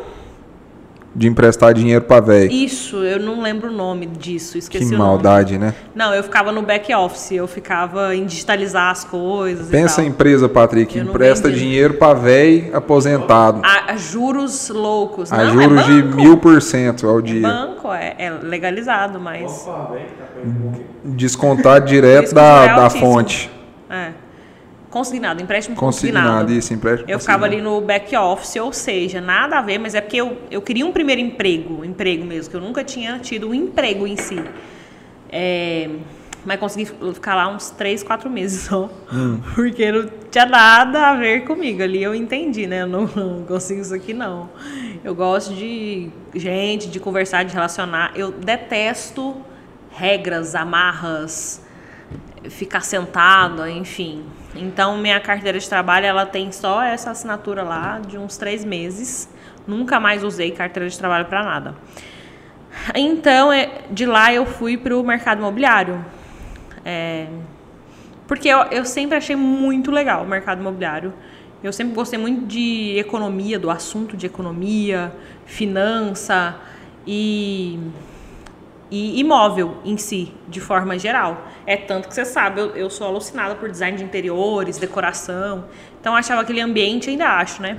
[1.17, 2.53] De emprestar dinheiro pra velho.
[2.53, 5.67] Isso, eu não lembro o nome disso, esqueci que o maldade, nome.
[5.67, 5.75] né?
[5.95, 9.69] Não, eu ficava no back office, eu ficava em digitalizar as coisas.
[9.69, 13.63] Pensa em empresa, Patrick, empresta dinheiro pra velho aposentado.
[13.65, 17.39] A, a, juros loucos, A não, juros é de mil por cento ao dia.
[17.39, 19.67] É banco, é, é legalizado, mas.
[19.67, 19.97] Opa,
[21.03, 23.51] Descontar direto da, da fonte.
[23.89, 24.26] É.
[24.97, 26.27] Consignado, empréstimo consignado.
[26.27, 29.95] Consignado, isso, empréstimo Eu ficava ali no back office, ou seja, nada a ver, mas
[29.95, 33.51] é porque eu, eu queria um primeiro emprego, emprego mesmo, que eu nunca tinha tido
[33.51, 34.43] um emprego em si.
[35.29, 35.91] É,
[36.47, 38.89] mas consegui ficar lá uns três, quatro meses só.
[39.13, 39.39] Hum.
[39.55, 41.83] Porque não tinha nada a ver comigo.
[41.83, 42.81] Ali eu entendi, né?
[42.81, 44.49] Eu não, não consigo isso aqui, não.
[45.05, 48.13] Eu gosto de gente, de conversar, de relacionar.
[48.15, 49.37] Eu detesto
[49.91, 51.66] regras, amarras,
[52.49, 54.25] ficar sentado, enfim.
[54.55, 59.29] Então, minha carteira de trabalho, ela tem só essa assinatura lá de uns três meses.
[59.67, 61.75] Nunca mais usei carteira de trabalho para nada.
[62.95, 66.05] Então, é, de lá eu fui para o mercado imobiliário.
[66.85, 67.27] É,
[68.27, 71.13] porque eu, eu sempre achei muito legal o mercado imobiliário.
[71.63, 75.13] Eu sempre gostei muito de economia, do assunto de economia,
[75.47, 76.55] finança
[77.07, 77.79] e
[78.91, 81.47] e imóvel em si, de forma geral.
[81.67, 85.65] É tanto que você sabe, eu, eu sou alucinada por design de interiores, decoração.
[86.01, 87.79] Então eu achava aquele ambiente, ainda acho, né?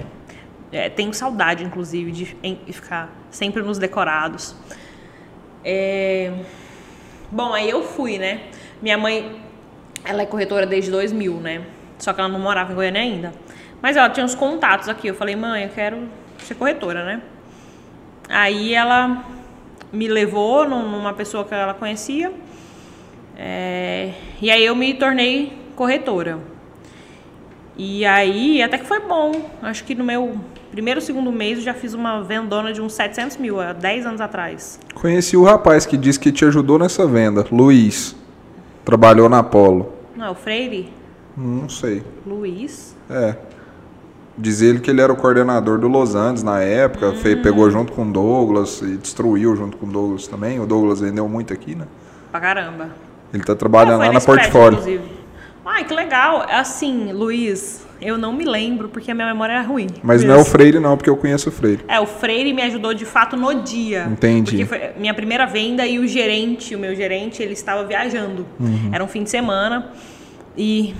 [0.71, 4.55] É, tenho saudade, inclusive, de, em, ficar sempre nos decorados.
[5.63, 6.33] É...
[7.31, 8.41] Bom, aí eu fui, né?
[8.81, 9.41] Minha mãe,
[10.03, 11.65] ela é corretora desde 2000, né?
[11.97, 13.33] Só que ela não morava em Goiânia ainda.
[13.81, 15.07] Mas ela tinha uns contatos aqui.
[15.07, 17.21] Eu falei, mãe, eu quero ser corretora, né?
[18.29, 19.25] Aí ela
[19.97, 22.31] me levou numa pessoa que ela conhecia.
[23.35, 26.39] É, e aí eu me tornei corretora.
[27.75, 29.49] E aí, até que foi bom.
[29.61, 30.39] Acho que no meu
[30.71, 34.21] primeiro, segundo mês eu já fiz uma vendona de uns 700 mil, há 10 anos
[34.21, 34.79] atrás.
[34.93, 38.15] Conheci o rapaz que disse que te ajudou nessa venda, Luiz.
[38.85, 39.93] Trabalhou na Apolo.
[40.15, 40.91] Não, é o Freire?
[41.35, 42.03] Não sei.
[42.25, 42.95] Luiz?
[43.09, 43.35] É.
[44.37, 47.41] Diz ele que ele era o coordenador do Los Andes na época, hum.
[47.41, 50.59] pegou junto com o Douglas e destruiu junto com o Douglas também.
[50.59, 51.85] O Douglas vendeu muito aqui, né?
[52.31, 52.89] Pra caramba.
[53.33, 54.79] Ele tá trabalhando lá na portfólio.
[54.79, 55.17] Inclusive.
[55.65, 56.45] Ai, que legal.
[56.49, 59.87] Assim, Luiz, eu não me lembro porque a minha memória é ruim.
[60.01, 61.83] Mas não é o Freire, não, porque eu conheço o Freire.
[61.87, 64.07] É, o Freire me ajudou de fato no dia.
[64.09, 64.57] Entendi.
[64.57, 68.45] Porque foi minha primeira venda e o gerente, o meu gerente, ele estava viajando.
[68.59, 68.91] Uhum.
[68.93, 69.91] Era um fim de semana.
[70.55, 70.95] E,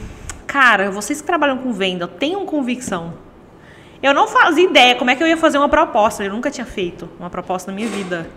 [0.46, 3.14] cara, vocês que trabalham com venda, tenham convicção.
[4.02, 6.24] Eu não fazia ideia como é que eu ia fazer uma proposta.
[6.24, 8.30] Eu nunca tinha feito uma proposta na minha vida.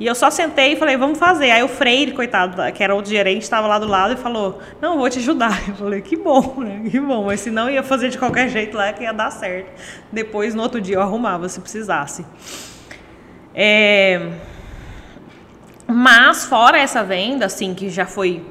[0.00, 1.50] E eu só sentei e falei, vamos fazer.
[1.50, 4.96] Aí o Freire, coitado, que era outro gerente, estava lá do lado e falou, não,
[4.96, 5.60] vou te ajudar.
[5.68, 6.88] Eu falei, que bom, né?
[6.88, 7.24] Que bom.
[7.24, 9.72] Mas se não, ia fazer de qualquer jeito lá que ia dar certo.
[10.12, 12.24] Depois, no outro dia, eu arrumava se precisasse.
[13.52, 14.30] É...
[15.86, 18.44] Mas, fora essa venda, assim, que já foi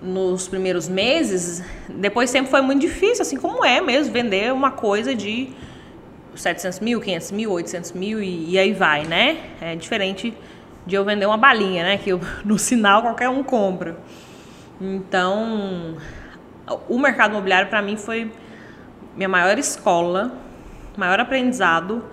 [0.00, 5.14] nos primeiros meses, depois sempre foi muito difícil, assim como é mesmo, vender uma coisa
[5.14, 5.48] de
[6.36, 9.38] 700 mil, 500 mil, 800 mil e, e aí vai, né?
[9.60, 10.34] É diferente
[10.86, 11.98] de eu vender uma balinha, né?
[11.98, 13.96] Que eu, no sinal qualquer um compra.
[14.80, 15.96] Então,
[16.88, 18.30] o mercado imobiliário para mim foi
[19.16, 20.32] minha maior escola,
[20.96, 22.04] maior aprendizado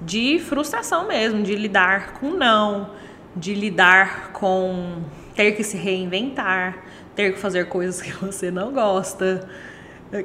[0.00, 2.90] de frustração mesmo, de lidar com não,
[3.34, 5.02] de lidar com
[5.34, 6.78] ter que se reinventar,
[7.14, 9.48] ter que fazer coisas que você não gosta.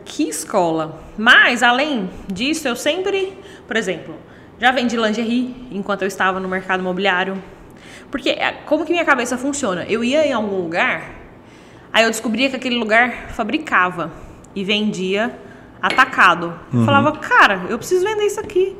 [0.04, 1.04] Que escola!
[1.18, 4.16] Mas, além disso, eu sempre, por exemplo,
[4.60, 7.42] já vendi lingerie enquanto eu estava no mercado imobiliário.
[8.10, 9.86] Porque é, como que minha cabeça funciona?
[9.88, 11.12] Eu ia em algum lugar,
[11.94, 14.12] aí eu descobria que aquele lugar fabricava
[14.56, 15.38] e vendia
[15.82, 16.58] atacado.
[16.74, 16.86] Uhum.
[16.86, 18.76] Falava, cara, eu preciso vender isso aqui.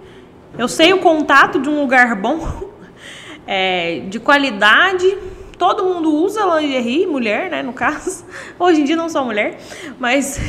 [0.58, 2.72] Eu sei o contato de um lugar bom,
[3.46, 5.18] é, de qualidade.
[5.58, 8.26] Todo mundo usa lingerie, mulher, né, no caso.
[8.60, 9.58] Hoje em dia não sou mulher,
[10.00, 10.40] mas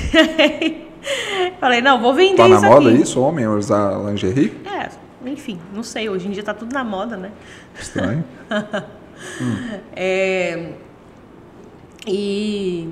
[1.60, 2.62] falei, não, vou vender tá isso aqui.
[2.64, 4.52] Tá na moda isso, homem usar lingerie?
[4.64, 4.88] É,
[5.28, 7.30] enfim, não sei, hoje em dia tá tudo na moda, né?
[7.78, 8.24] Estranho.
[9.40, 9.56] hum.
[9.94, 10.72] é,
[12.06, 12.88] e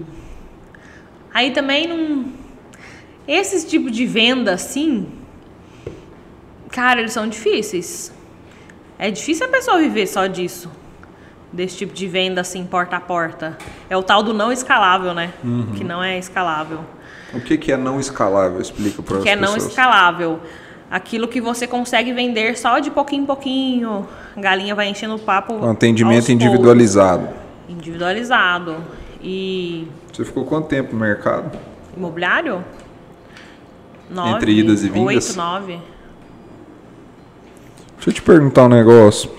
[1.33, 2.27] aí também não.
[3.27, 5.07] Esses tipos de venda assim,
[6.71, 8.13] cara, eles são difíceis.
[8.99, 10.71] É difícil a pessoa viver só disso.
[11.55, 13.57] Desse tipo de venda assim, porta a porta.
[13.89, 15.33] É o tal do não escalável, né?
[15.45, 15.73] Uhum.
[15.77, 16.81] Que não é escalável.
[17.33, 18.61] O que, que é não escalável?
[18.61, 19.25] Explica para as pessoas.
[19.25, 20.41] Que é não escalável
[20.91, 24.07] aquilo que você consegue vender só de pouquinho em pouquinho.
[24.37, 25.55] A galinha vai enchendo o papo.
[25.55, 27.27] Um atendimento individualizado.
[27.27, 27.43] Poucos.
[27.69, 28.77] Individualizado.
[29.23, 29.89] E.
[30.13, 31.57] Você ficou quanto tempo no mercado?
[31.97, 32.65] Imobiliário?
[34.11, 35.29] Nove, Entre idas e vindas?
[35.29, 35.81] Oito, nove.
[37.97, 39.31] Deixa eu te perguntar um negócio.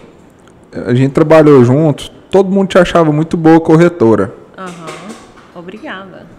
[0.85, 4.33] A gente trabalhou junto, todo mundo te achava muito boa corretora.
[4.57, 4.69] Aham.
[4.69, 5.59] Uhum.
[5.59, 6.35] Obrigada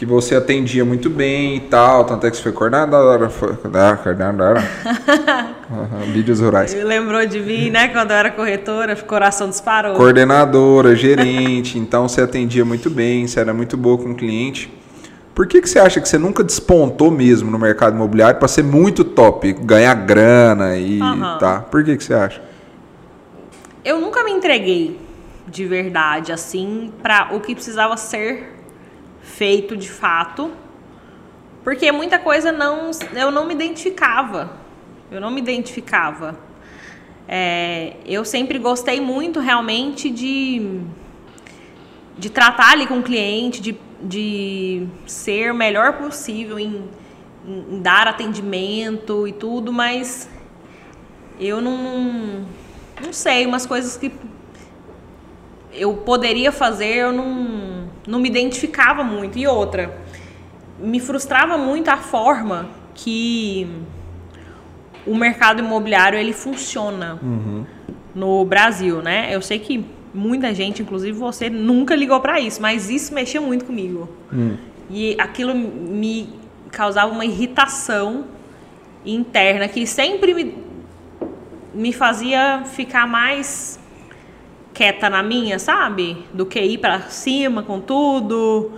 [0.00, 4.64] que você atendia muito bem e tal, tanto é que você foi coordenadora, foi coordenadora,
[5.70, 6.72] uhum, vídeos rurais.
[6.72, 9.96] Ele lembrou de mim, né, quando eu era corretora, o coração disparou.
[9.96, 14.72] Coordenadora, gerente, então você atendia muito bem, você era muito boa com o cliente.
[15.34, 18.64] Por que, que você acha que você nunca despontou mesmo no mercado imobiliário para ser
[18.64, 21.36] muito top, ganhar grana e uhum.
[21.38, 21.60] tá?
[21.70, 22.40] Por que, que você acha?
[23.82, 25.00] Eu nunca me entreguei
[25.46, 28.56] de verdade, assim, para o que precisava ser
[29.22, 30.50] feito de fato,
[31.64, 34.58] porque muita coisa não eu não me identificava.
[35.10, 36.38] Eu não me identificava.
[37.26, 40.80] É, eu sempre gostei muito realmente de,
[42.18, 46.84] de tratar ali com o cliente, de, de ser o melhor possível em,
[47.46, 50.28] em, em dar atendimento e tudo, mas
[51.40, 52.44] eu não,
[53.02, 54.12] não sei, umas coisas que
[55.72, 57.70] eu poderia fazer, eu não
[58.06, 59.38] não me identificava muito.
[59.38, 59.94] E outra,
[60.78, 63.68] me frustrava muito a forma que
[65.06, 67.64] o mercado imobiliário ele funciona uhum.
[68.14, 69.34] no Brasil, né?
[69.34, 73.64] Eu sei que muita gente, inclusive você, nunca ligou para isso, mas isso mexia muito
[73.64, 74.08] comigo.
[74.32, 74.56] Uhum.
[74.90, 76.28] E aquilo me
[76.70, 78.24] causava uma irritação
[79.06, 80.54] interna que sempre me,
[81.74, 83.78] me fazia ficar mais
[84.72, 86.24] quieta na minha, sabe?
[86.32, 88.72] Do que ir para cima com tudo.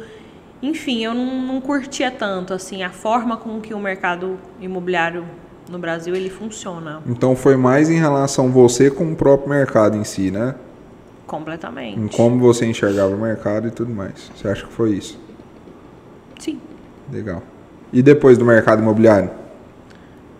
[0.63, 5.25] Enfim, eu não, não curtia tanto assim a forma com que o mercado imobiliário
[5.71, 7.03] no Brasil ele funciona.
[7.07, 10.55] Então foi mais em relação você com o próprio mercado em si, né?
[11.27, 11.99] Completamente.
[11.99, 14.31] Em como você enxergava o mercado e tudo mais.
[14.37, 15.19] Você acha que foi isso?
[16.39, 16.61] Sim.
[17.11, 17.43] Legal.
[17.93, 19.31] E depois do mercado imobiliário?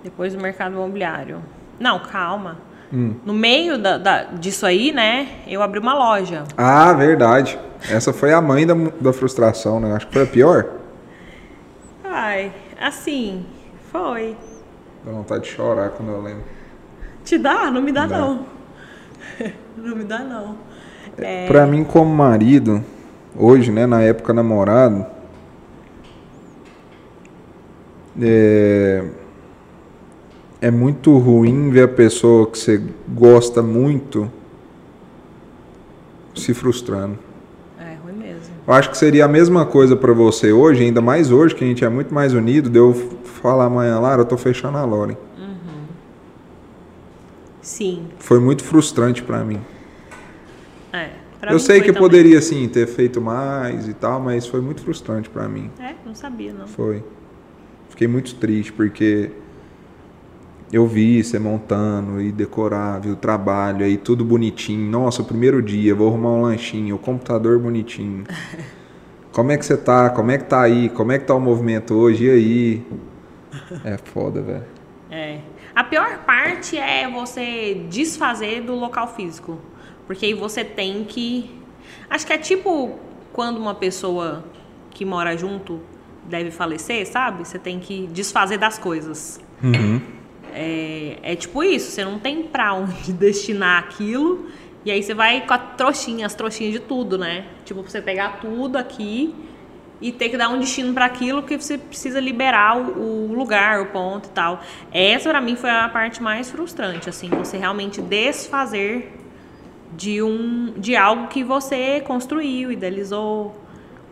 [0.03, 1.41] Depois do mercado imobiliário.
[1.83, 2.59] Não, calma.
[2.93, 3.17] Hum.
[3.27, 6.45] No meio da, da, disso aí, né, eu abri uma loja.
[6.57, 7.59] Ah, verdade.
[7.91, 9.93] Essa foi a mãe da, da frustração, né?
[9.93, 10.67] Acho que foi a pior.
[12.05, 13.45] Ai, assim,
[13.91, 14.37] foi.
[15.05, 16.45] Dá vontade de chorar quando eu lembro.
[17.25, 17.69] Te dá?
[17.69, 18.17] Não me dá, dá.
[18.17, 18.47] não.
[19.77, 20.55] não me dá, não.
[21.19, 21.49] É...
[21.49, 22.85] Pra mim, como marido,
[23.37, 25.05] hoje, né, na época namorado,
[28.21, 29.05] é,
[30.63, 34.31] é muito ruim ver a pessoa que você gosta muito
[36.37, 37.19] se frustrando.
[37.77, 38.55] É ruim mesmo.
[38.65, 41.67] Eu acho que seria a mesma coisa para você hoje, ainda mais hoje, que a
[41.67, 42.95] gente é muito mais unido, de eu
[43.25, 45.17] falar amanhã, Lara, eu tô fechando a Loren.
[45.37, 45.87] Uhum.
[47.61, 48.07] Sim.
[48.21, 49.61] Foi muito frustrante para mim.
[50.93, 51.11] É.
[51.51, 52.03] eu sei que também.
[52.03, 55.73] poderia, sim, ter feito mais e tal, mas foi muito frustrante para mim.
[55.81, 56.69] É, não sabia, não.
[56.69, 57.03] Foi.
[57.89, 59.33] Fiquei muito triste, porque
[60.73, 64.91] eu vi você montando e decorar, vi o trabalho, aí tudo bonitinho.
[64.91, 68.25] Nossa, primeiro dia, vou arrumar um lanchinho, o computador bonitinho.
[69.33, 70.11] Como é que você tá?
[70.11, 70.91] Como é que tá aí?
[70.91, 72.27] Como é que tá o movimento hoje?
[72.27, 72.87] E aí?
[73.83, 74.65] É foda, velho.
[75.11, 75.39] É.
[75.75, 79.59] A pior parte é você desfazer do local físico.
[80.07, 81.51] Porque aí você tem que.
[82.11, 82.99] Acho que é tipo
[83.33, 84.45] quando uma pessoa
[84.91, 85.81] que mora junto
[86.29, 87.47] deve falecer, sabe?
[87.47, 89.41] Você tem que desfazer das coisas.
[89.65, 90.01] Uhum.
[90.55, 94.47] É, é tipo isso, você não tem pra onde destinar aquilo.
[94.85, 97.47] E aí você vai com a trouxinha, as trouxinhas de tudo, né?
[97.65, 99.35] Tipo, pra você pegar tudo aqui
[100.01, 103.81] e ter que dar um destino para aquilo porque você precisa liberar o, o, lugar,
[103.81, 104.61] o ponto e tal.
[104.93, 109.13] Essa para mim foi a parte mais frustrante, assim, você realmente desfazer
[109.97, 113.55] de um de algo que você construiu, idealizou,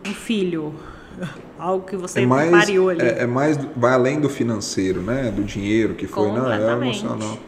[0.07, 0.75] um filho,
[1.59, 3.03] algo que você é mais, pariu ali.
[3.03, 5.31] É, é, mais vai além do financeiro, né?
[5.31, 7.39] Do dinheiro que foi, não, é emocional.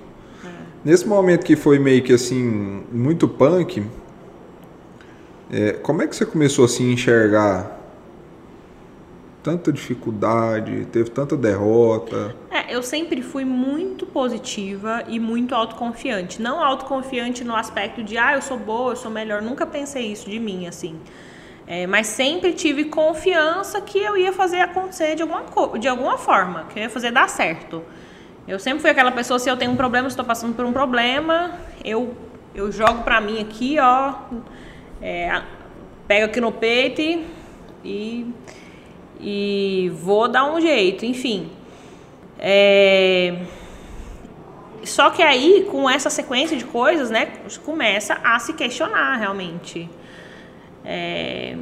[0.45, 0.49] É.
[0.85, 3.85] Nesse momento que foi meio que assim muito punk,
[5.51, 7.79] é, como é que você começou assim a enxergar
[9.43, 12.35] tanta dificuldade, teve tanta derrota?
[12.51, 16.41] É, eu sempre fui muito positiva e muito autoconfiante.
[16.41, 19.43] Não autoconfiante no aspecto de, ah, eu sou boa, eu sou melhor.
[19.43, 20.97] Nunca pensei isso de mim, assim.
[21.66, 25.44] É, mas sempre tive confiança que eu ia fazer acontecer de alguma,
[25.79, 27.83] de alguma forma, que eu ia fazer dar certo.
[28.46, 31.53] Eu sempre fui aquela pessoa, se eu tenho um problema, estou passando por um problema,
[31.85, 32.16] eu,
[32.55, 34.14] eu jogo pra mim aqui, ó,
[35.01, 35.40] é,
[36.09, 37.01] pego aqui no peito
[37.85, 38.27] e
[39.22, 41.51] e vou dar um jeito, enfim.
[42.38, 43.37] É...
[44.85, 47.27] Só que aí, com essa sequência de coisas, né,
[47.64, 49.88] começa a se questionar realmente.
[50.85, 51.57] É...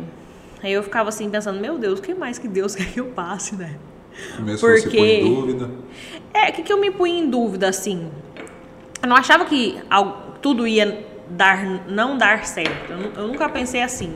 [0.63, 3.07] Aí eu ficava assim pensando, meu Deus, o que mais que Deus quer que eu
[3.07, 3.77] passe, né?
[4.37, 4.91] Começou Porque...
[4.91, 5.71] você põe em dúvida.
[6.35, 8.11] É, o que, que eu me punha em dúvida, assim?
[9.03, 9.81] Eu não achava que
[10.43, 12.93] tudo ia dar, não dar certo.
[12.93, 14.15] Eu, eu nunca pensei assim.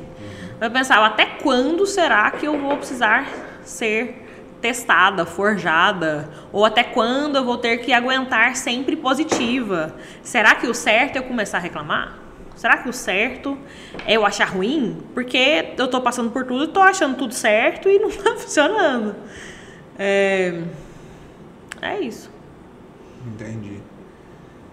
[0.60, 3.28] Eu pensava, até quando será que eu vou precisar
[3.64, 4.22] ser
[4.60, 6.28] testada, forjada?
[6.52, 9.94] Ou até quando eu vou ter que aguentar sempre positiva?
[10.22, 12.23] Será que o certo é eu começar a reclamar?
[12.64, 13.58] Será que o certo
[14.06, 14.96] é eu achar ruim?
[15.12, 19.14] Porque eu tô passando por tudo e tô achando tudo certo e não tá funcionando.
[19.98, 20.62] É,
[21.82, 22.30] é isso.
[23.26, 23.82] Entendi.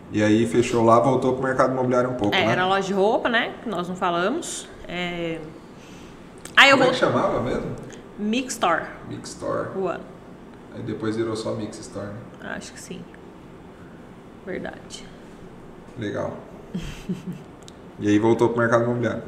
[0.10, 2.54] E aí fechou lá, voltou pro mercado imobiliário um pouco, é, né?
[2.54, 3.56] Era loja de roupa, né?
[3.62, 4.70] Que nós não falamos.
[4.88, 5.42] É...
[6.56, 6.94] Aí eu Como vou...
[6.94, 7.76] é que chamava mesmo?
[8.18, 8.86] Mix Store.
[9.10, 9.78] Mix Store.
[9.78, 10.00] One.
[10.76, 12.54] Aí depois virou só Mix Store, né?
[12.56, 13.04] Acho que sim.
[14.46, 15.06] Verdade.
[16.00, 16.38] Legal.
[18.02, 19.24] e aí voltou pro mercado imobiliário?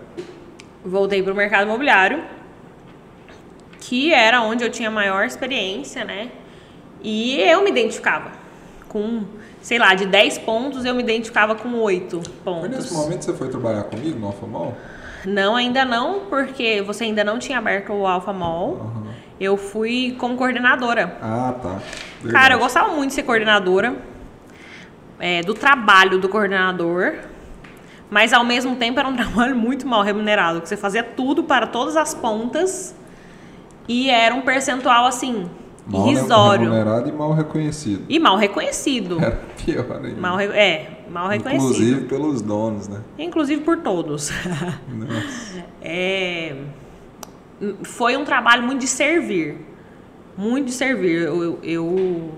[0.84, 2.24] Voltei pro mercado imobiliário,
[3.80, 6.30] que era onde eu tinha maior experiência, né?
[7.02, 8.32] E eu me identificava
[8.90, 9.24] com,
[9.62, 12.62] sei lá, de 10 pontos eu me identificava com 8 pontos.
[12.62, 14.76] Foi nesse momento que você foi trabalhar comigo no Alfa Mall?
[15.26, 18.72] Não, ainda não, porque você ainda não tinha aberto o Alpha Mall.
[18.72, 19.04] Uhum.
[19.40, 21.18] Eu fui como coordenadora.
[21.22, 21.80] Ah, tá.
[22.22, 22.32] Verdade.
[22.32, 23.96] Cara, eu gostava muito de ser coordenadora.
[25.20, 27.16] É, do trabalho do coordenador.
[28.14, 30.62] Mas ao mesmo tempo era um trabalho muito mal remunerado.
[30.62, 32.94] Que você fazia tudo para todas as pontas.
[33.88, 35.50] E era um percentual assim,
[35.88, 36.66] Mal irrisório.
[36.70, 38.06] remunerado e mal reconhecido.
[38.08, 39.20] E mal reconhecido.
[39.20, 40.22] Era pior ainda.
[40.22, 41.64] Mal, é, mal reconhecido.
[41.64, 43.02] Inclusive pelos donos, né?
[43.18, 44.30] Inclusive por todos.
[44.88, 45.64] Nossa.
[45.86, 46.56] É,
[47.84, 49.58] foi um trabalho muito de servir.
[50.38, 51.24] Muito de servir.
[51.24, 52.32] Eu, eu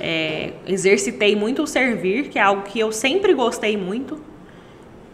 [0.00, 4.31] é, exercitei muito o servir, que é algo que eu sempre gostei muito.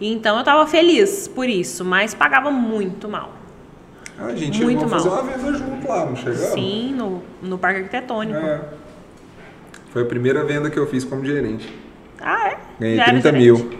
[0.00, 3.32] Então eu tava feliz por isso, mas pagava muito mal.
[4.18, 5.22] A gente Muito a fazer mal.
[5.22, 6.38] uma venda junto lá, não chegamos?
[6.40, 8.38] Sim, no, no parque arquitetônico.
[8.38, 8.60] É.
[9.92, 11.72] Foi a primeira venda que eu fiz como gerente.
[12.20, 12.58] Ah, é?
[12.80, 13.44] Ganhei Já era 30 gerente.
[13.62, 13.78] mil.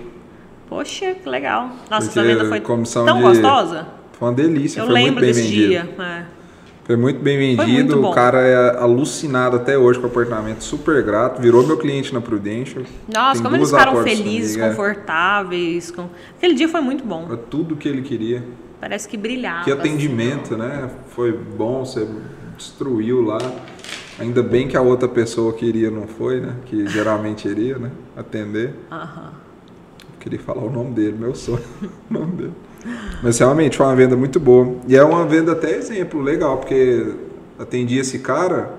[0.68, 1.70] Poxa, que legal.
[1.90, 3.86] Nossa, Porque essa venda foi tão de- gostosa.
[4.12, 5.68] Foi uma delícia, Eu foi muito lembro bem desse vendido.
[5.68, 5.88] dia.
[5.98, 6.24] é.
[6.88, 11.02] Foi muito bem vendido, muito o cara é alucinado até hoje com o apartamento, super
[11.02, 12.82] grato, virou meu cliente na Prudential.
[13.06, 14.70] Nossa, Tem como eles ficaram felizes, comigo, é.
[14.70, 15.90] confortáveis.
[15.90, 16.08] Com...
[16.38, 17.26] Aquele dia foi muito bom.
[17.26, 18.42] Era tudo que ele queria.
[18.80, 19.64] Parece que brilhava.
[19.64, 20.88] Que atendimento, né?
[21.10, 22.08] Foi bom, você
[22.56, 23.36] destruiu lá.
[24.18, 26.54] Ainda bem que a outra pessoa queria, não foi, né?
[26.64, 27.90] Que geralmente iria, né?
[28.16, 28.74] Atender.
[28.90, 29.02] Assim.
[29.02, 29.32] Aham.
[30.20, 31.60] Queria falar o nome dele, meu sonho.
[32.08, 32.54] o nome dele.
[33.22, 34.76] Mas realmente foi uma venda muito boa.
[34.86, 37.14] E é uma venda até exemplo, legal, porque
[37.58, 38.72] atendi esse cara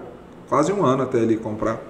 [0.47, 1.89] quase um ano até ele comprar.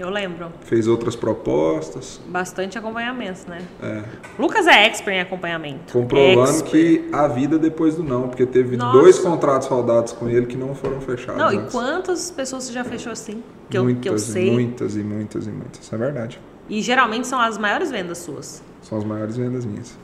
[0.00, 0.50] Eu lembro.
[0.62, 2.18] Fez outras propostas.
[2.26, 3.58] Bastante acompanhamento, né?
[3.82, 4.02] É,
[4.38, 5.92] Lucas é expert em acompanhamento.
[5.92, 6.70] comprovando Expert.
[6.70, 8.98] que a vida depois do não, porque teve Nossa.
[8.98, 11.38] dois contratos rodados com ele que não foram fechados.
[11.38, 11.72] Não, e antes.
[11.72, 13.42] quantas pessoas você já fechou assim?
[13.68, 14.50] Que eu, muitas, que eu sei.
[14.50, 15.84] muitas e muitas e muitas.
[15.84, 16.40] Isso é verdade.
[16.66, 18.62] E geralmente são as maiores vendas suas.
[18.80, 19.98] São as maiores vendas minhas.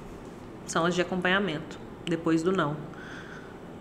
[0.67, 1.79] São as de acompanhamento.
[2.05, 2.77] Depois do não.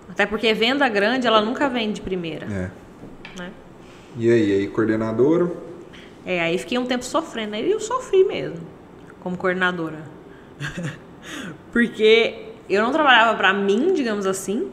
[0.09, 2.45] Até porque venda grande, ela nunca vem de primeira.
[2.45, 2.71] É.
[3.39, 3.51] Né?
[4.17, 5.51] E aí, aí, coordenadora?
[6.25, 7.55] É, aí fiquei um tempo sofrendo.
[7.55, 8.65] Aí eu sofri mesmo,
[9.19, 10.03] como coordenadora.
[11.71, 14.71] Porque eu não trabalhava para mim, digamos assim,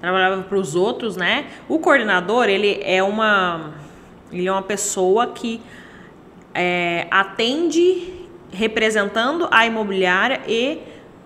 [0.00, 1.46] trabalhava para os outros, né?
[1.68, 3.74] O coordenador, ele é uma,
[4.32, 5.60] ele é uma pessoa que
[6.54, 10.80] é, atende representando a imobiliária e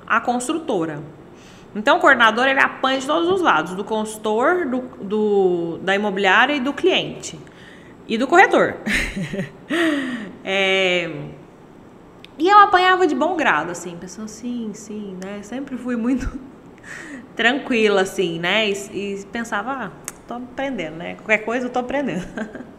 [0.06, 1.00] a construtora.
[1.74, 6.54] Então, o coordenador ele apanha de todos os lados, do consultor, do, do- da imobiliária
[6.54, 7.38] e do cliente.
[8.08, 8.76] E do corretor.
[10.46, 11.08] É,
[12.38, 15.40] E eu apanhava de bom grado, assim, pensando, sim, sim, né?
[15.42, 16.28] Sempre fui muito
[17.36, 18.68] tranquila, assim, né?
[18.70, 18.72] E,
[19.20, 19.90] e pensava, ah,
[20.26, 21.14] tô aprendendo, né?
[21.14, 22.24] Qualquer coisa eu tô aprendendo.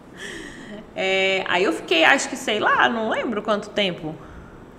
[0.95, 4.15] É, aí eu fiquei, acho que, sei lá, não lembro quanto tempo.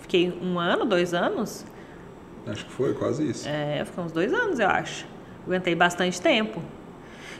[0.01, 1.65] Fiquei um ano, dois anos.
[2.47, 3.49] Acho que foi quase isso.
[3.49, 5.07] É, fiquei uns dois anos, eu acho.
[5.47, 6.63] Aguentei bastante tempo.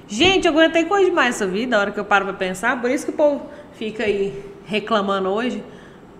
[0.09, 2.81] Gente, eu aguentei coisa demais essa vida, a hora que eu paro pra pensar.
[2.81, 5.63] Por isso que o povo fica aí reclamando hoje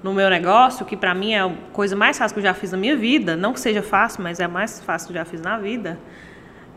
[0.03, 2.73] no meu negócio, que pra mim é a coisa mais fácil que eu já fiz
[2.73, 3.37] na minha vida.
[3.37, 5.99] Não que seja fácil, mas é a mais fácil que eu já fiz na vida.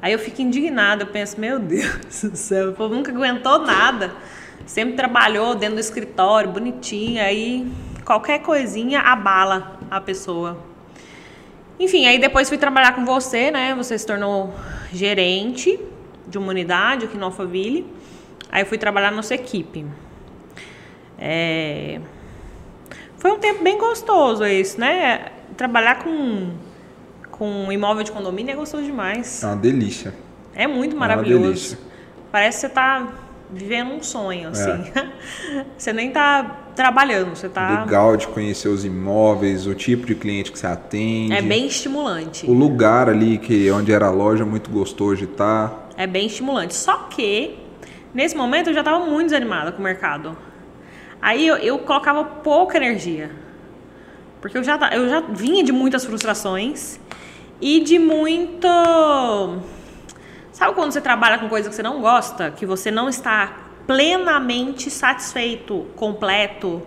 [0.01, 4.11] Aí eu fico indignada, eu penso, meu Deus do céu, o povo nunca aguentou nada.
[4.65, 7.71] Sempre trabalhou dentro do escritório, bonitinho, aí
[8.05, 10.68] qualquer coisinha abala a pessoa.
[11.79, 13.73] Enfim, aí depois fui trabalhar com você, né?
[13.75, 14.53] Você se tornou
[14.91, 15.79] gerente
[16.27, 17.85] de uma unidade aqui no Alphaville.
[18.51, 19.85] Aí fui trabalhar na nossa equipe.
[21.17, 21.99] É,
[23.17, 25.27] Foi um tempo bem gostoso esse, né?
[25.57, 26.51] Trabalhar com,
[27.31, 29.43] com imóvel de condomínio é gostoso demais.
[29.43, 30.13] É uma delícia.
[30.55, 31.43] É muito uma maravilhoso.
[31.43, 31.77] delícia.
[32.31, 33.07] Parece que você tá
[33.51, 34.91] vivendo um sonho, assim.
[35.77, 37.81] você nem tá trabalhando, você tá.
[37.81, 41.33] Legal de conhecer os imóveis, o tipo de cliente que você atende.
[41.33, 42.49] É bem estimulante.
[42.49, 45.89] O lugar ali que onde era a loja muito gostoso de estar.
[45.97, 46.73] É bem estimulante.
[46.73, 47.59] Só que,
[48.13, 50.37] nesse momento, eu já estava muito desanimada com o mercado.
[51.21, 53.29] Aí eu, eu colocava pouca energia.
[54.39, 56.97] Porque eu já, eu já vinha de muitas frustrações
[57.59, 58.69] e de muito.
[60.53, 62.51] Sabe quando você trabalha com coisa que você não gosta?
[62.51, 66.79] Que você não está plenamente satisfeito, completo?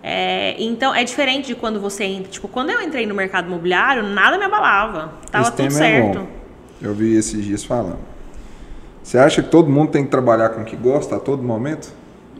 [0.00, 2.30] É, então é diferente de quando você entra.
[2.30, 5.12] Tipo, quando eu entrei no mercado imobiliário, nada me abalava.
[5.28, 6.18] Tava Esse tudo é certo.
[6.20, 6.26] bom.
[6.80, 7.98] Eu vi esses dias falando.
[9.02, 11.92] Você acha que todo mundo tem que trabalhar com o que gosta a todo momento?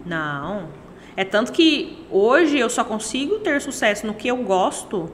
[0.07, 0.69] Não.
[1.17, 5.11] É tanto que hoje eu só consigo ter sucesso no que eu gosto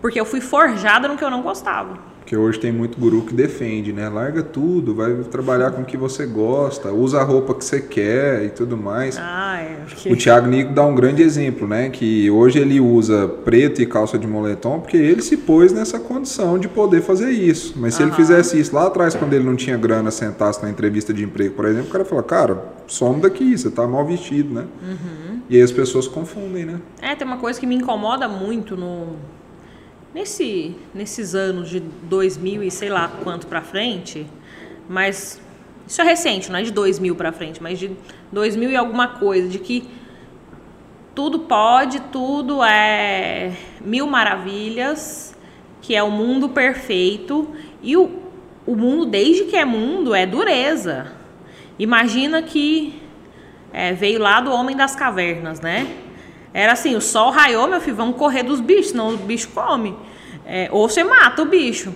[0.00, 1.98] porque eu fui forjada no que eu não gostava.
[2.26, 4.08] Porque hoje tem muito guru que defende, né?
[4.08, 8.44] Larga tudo, vai trabalhar com o que você gosta, usa a roupa que você quer
[8.44, 9.16] e tudo mais.
[9.16, 9.76] Ah, é.
[9.88, 11.88] porque- O Thiago Nico dá um grande exemplo, né?
[11.88, 16.58] Que hoje ele usa preto e calça de moletom porque ele se pôs nessa condição
[16.58, 17.74] de poder fazer isso.
[17.76, 21.14] Mas se ele fizesse isso lá atrás, quando ele não tinha grana, sentasse na entrevista
[21.14, 24.64] de emprego, por exemplo, o cara fala, cara, some daqui, você tá mal vestido, né?
[24.82, 25.40] Uhum.
[25.48, 26.80] E aí as pessoas confundem, né?
[27.00, 29.10] É, tem uma coisa que me incomoda muito no
[30.16, 34.26] nesse nesses anos de 2000 e sei lá quanto pra frente,
[34.88, 35.38] mas
[35.86, 37.90] isso é recente, não é de 2000 pra frente, mas de
[38.32, 39.86] 2000 e alguma coisa, de que
[41.14, 43.52] tudo pode, tudo é
[43.82, 45.36] mil maravilhas,
[45.82, 48.10] que é o mundo perfeito e o,
[48.66, 51.12] o mundo desde que é mundo é dureza.
[51.78, 53.02] Imagina que
[53.70, 56.05] é, veio lá do homem das cavernas, né?
[56.56, 59.94] Era assim, o sol raiou, meu filho, vamos correr dos bichos, senão o bicho come.
[60.46, 61.92] É, ou você mata o bicho.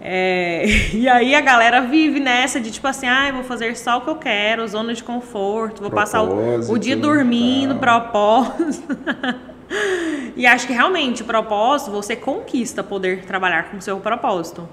[0.00, 4.00] É, e aí a galera vive nessa de tipo assim, ah, vou fazer só o
[4.00, 8.96] que eu quero, zona de conforto, vou passar o, o dia dormindo, propósito.
[10.34, 14.66] e acho que realmente o propósito, você conquista poder trabalhar com o seu propósito.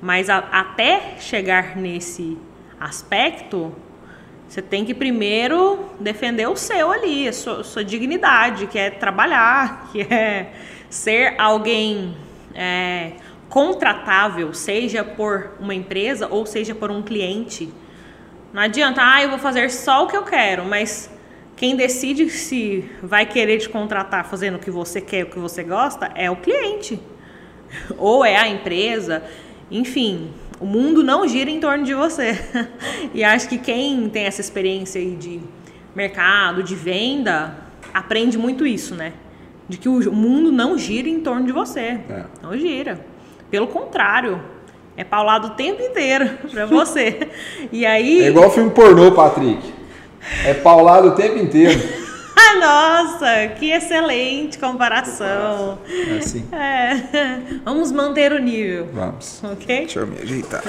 [0.00, 2.38] Mas a, até chegar nesse
[2.78, 3.74] aspecto,
[4.48, 9.88] você tem que primeiro defender o seu ali, a sua, sua dignidade, que é trabalhar,
[9.92, 10.52] que é
[10.88, 12.16] ser alguém
[12.54, 13.12] é,
[13.50, 17.70] contratável, seja por uma empresa ou seja por um cliente.
[18.50, 21.10] Não adianta, ah, eu vou fazer só o que eu quero, mas
[21.54, 25.62] quem decide se vai querer te contratar fazendo o que você quer, o que você
[25.62, 26.98] gosta, é o cliente.
[27.98, 29.22] Ou é a empresa,
[29.70, 32.38] enfim, o mundo não gira em torno de você.
[33.14, 35.40] e acho que quem tem essa experiência aí de
[35.94, 37.56] mercado, de venda,
[37.92, 39.12] aprende muito isso, né?
[39.68, 42.00] De que o mundo não gira em torno de você.
[42.08, 42.24] É.
[42.42, 43.00] Não gira.
[43.50, 44.40] Pelo contrário,
[44.96, 47.28] é paulado o tempo inteiro pra você.
[47.70, 48.22] E aí.
[48.22, 49.62] É igual filme pornô, Patrick.
[50.44, 51.80] É paulado o tempo inteiro.
[52.60, 55.78] Nossa, que excelente comparação.
[55.88, 56.44] É assim.
[56.52, 57.60] É.
[57.64, 58.88] Vamos manter o nível.
[58.92, 59.42] Vamos.
[59.44, 59.66] Ok?
[59.66, 60.62] Deixa eu me ajeitar.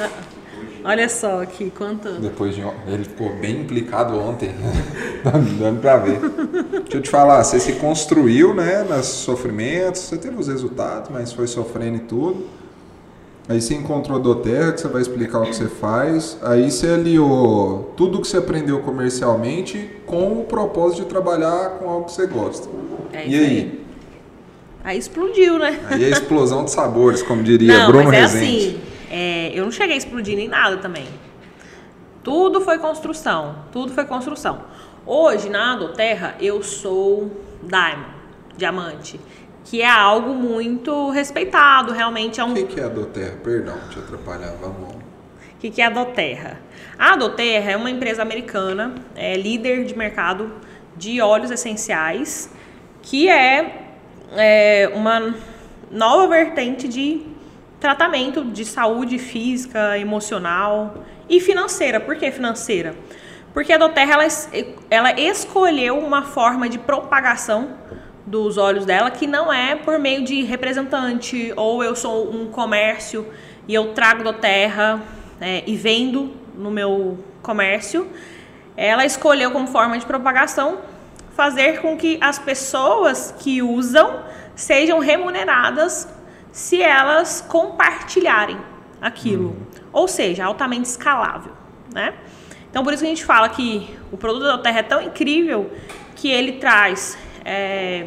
[0.84, 2.10] Olha só aqui, quanto.
[2.20, 2.62] Depois de.
[2.88, 4.52] Ele ficou bem implicado ontem.
[5.60, 6.20] Dando pra ver.
[6.20, 11.34] Deixa eu te falar, você se construiu, né, nos sofrimentos, você teve os resultados, mas
[11.34, 12.48] foi sofrendo e tudo.
[13.50, 16.38] Aí você encontrou a Doterra, que você vai explicar o que você faz.
[16.44, 22.06] Aí você aliou tudo que você aprendeu comercialmente com o propósito de trabalhar com algo
[22.06, 22.70] que você gosta.
[23.12, 23.46] É e aí?
[23.46, 23.86] aí?
[24.84, 25.80] Aí explodiu, né?
[25.90, 28.68] Aí é explosão de sabores, como diria não, Bruno mas é Rezende.
[28.68, 31.08] assim, é, eu não cheguei a explodir nem nada também.
[32.24, 34.60] Tudo foi construção, tudo foi construção.
[35.08, 37.32] Hoje, na Doterra, eu sou
[37.64, 38.14] Diamond,
[38.56, 39.20] diamante
[39.66, 42.52] que é algo muito respeitado, realmente é um...
[42.52, 43.38] O que, que é a Doterra?
[43.44, 44.96] Perdão, te atrapalhar, vamos...
[44.96, 46.60] O que, que é a Doterra?
[46.98, 50.52] A Doterra é uma empresa americana, é líder de mercado
[50.96, 52.50] de óleos essenciais,
[53.02, 53.90] que é,
[54.36, 55.36] é uma
[55.92, 57.26] nova vertente de
[57.80, 62.00] tratamento de saúde física, emocional e financeira.
[62.00, 62.96] Por que financeira?
[63.54, 64.28] Porque a Doterra ela,
[64.90, 67.78] ela escolheu uma forma de propagação
[68.26, 73.28] dos olhos dela, que não é por meio de representante, ou eu sou um comércio
[73.68, 75.02] e eu trago da terra
[75.40, 78.08] é, e vendo no meu comércio.
[78.76, 80.80] Ela escolheu como forma de propagação
[81.36, 84.24] fazer com que as pessoas que usam
[84.56, 86.08] sejam remuneradas
[86.52, 88.58] se elas compartilharem
[89.02, 89.50] aquilo.
[89.50, 89.66] Uhum.
[89.94, 91.54] Ou seja, altamente escalável,
[91.94, 92.14] né?
[92.70, 95.72] Então, por isso que a gente fala que o produto da Terra é tão incrível
[96.16, 97.18] que ele traz
[97.50, 98.06] é,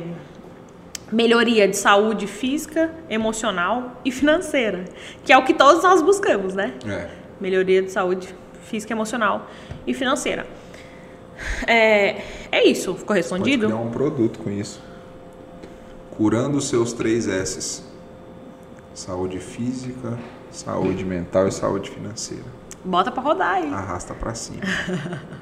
[1.11, 4.84] melhoria de saúde física, emocional e financeira,
[5.24, 6.74] que é o que todos nós buscamos, né?
[6.86, 7.09] É.
[7.40, 8.32] Melhoria de saúde
[8.62, 9.49] física, emocional
[9.84, 10.47] e financeira.
[11.66, 12.22] É,
[12.53, 13.66] é isso, ficou respondido?
[13.66, 14.80] Pode criar um produto com isso.
[16.12, 17.82] Curando os seus três S's.
[18.95, 20.16] Saúde física,
[20.53, 22.45] saúde mental e saúde financeira.
[22.84, 23.72] Bota para rodar aí.
[23.72, 24.62] Arrasta para cima.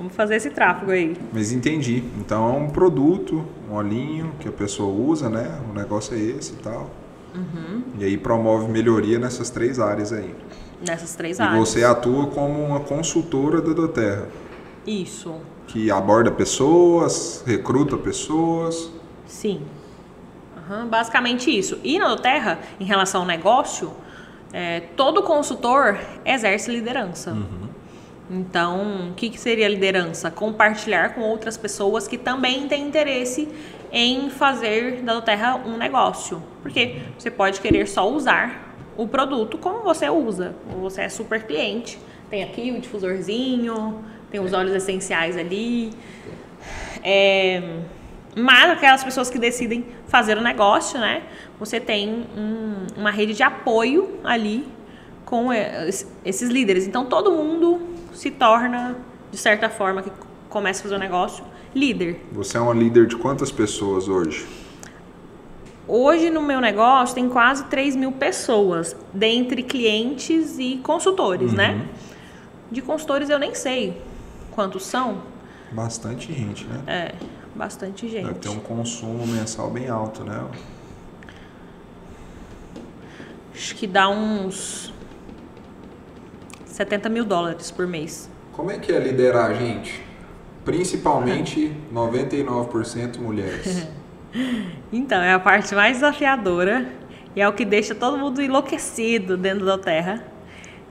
[0.00, 1.14] Vamos fazer esse tráfego aí.
[1.30, 2.02] Mas entendi.
[2.16, 5.60] Então é um produto, um olhinho que a pessoa usa, né?
[5.70, 6.88] O negócio é esse e tal.
[7.34, 7.82] Uhum.
[7.98, 10.34] E aí promove melhoria nessas três áreas aí.
[10.88, 11.54] Nessas três e áreas.
[11.54, 14.26] E você atua como uma consultora da Doterra.
[14.86, 15.34] Isso.
[15.66, 18.90] Que aborda pessoas, recruta pessoas.
[19.26, 19.60] Sim.
[20.56, 21.78] Uhum, basicamente isso.
[21.84, 23.92] E na Doterra, em relação ao negócio,
[24.50, 27.32] é, todo consultor exerce liderança.
[27.32, 27.69] Uhum.
[28.30, 30.30] Então, o que, que seria liderança?
[30.30, 33.48] Compartilhar com outras pessoas que também têm interesse
[33.90, 36.40] em fazer da Terra um negócio.
[36.62, 40.54] Porque você pode querer só usar o produto como você usa.
[40.80, 41.98] Você é super cliente,
[42.30, 45.90] tem aqui o difusorzinho, tem os óleos essenciais ali.
[47.02, 47.80] É,
[48.36, 51.24] mas aquelas pessoas que decidem fazer o negócio, né?
[51.58, 54.68] Você tem um, uma rede de apoio ali
[55.24, 55.48] com
[56.24, 56.86] esses líderes.
[56.86, 58.96] Então todo mundo se torna,
[59.30, 60.10] de certa forma, que
[60.48, 61.44] começa a fazer um negócio,
[61.74, 62.20] líder.
[62.32, 64.46] Você é uma líder de quantas pessoas hoje?
[65.86, 71.72] Hoje no meu negócio tem quase 3 mil pessoas, dentre clientes e consultores, né?
[71.72, 71.78] uhum.
[71.78, 71.88] né?
[72.70, 74.00] De consultores eu nem sei
[74.52, 75.22] quantos são.
[75.72, 76.82] Bastante gente, né?
[76.86, 77.14] É,
[77.54, 78.26] bastante gente.
[78.26, 80.44] Deve ter um consumo mensal bem alto, né?
[83.54, 84.92] Acho que dá uns
[86.80, 88.30] 70 mil dólares por mês.
[88.52, 90.02] Como é que é liderar a gente?
[90.64, 93.86] Principalmente 99% mulheres.
[94.90, 96.86] então, é a parte mais desafiadora
[97.36, 100.24] E é o que deixa todo mundo enlouquecido dentro da Terra.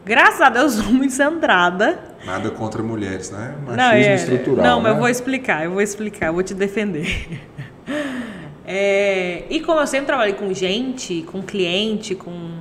[0.06, 1.98] Graças a Deus, sou muito centrada.
[2.24, 3.56] Nada contra mulheres, né?
[3.66, 4.64] Machismo não, é, estrutural.
[4.64, 4.96] Não, mas né?
[4.96, 7.40] eu vou explicar, eu vou explicar, eu vou te defender.
[8.72, 12.52] É, e como eu sempre trabalhei com gente, com cliente, com.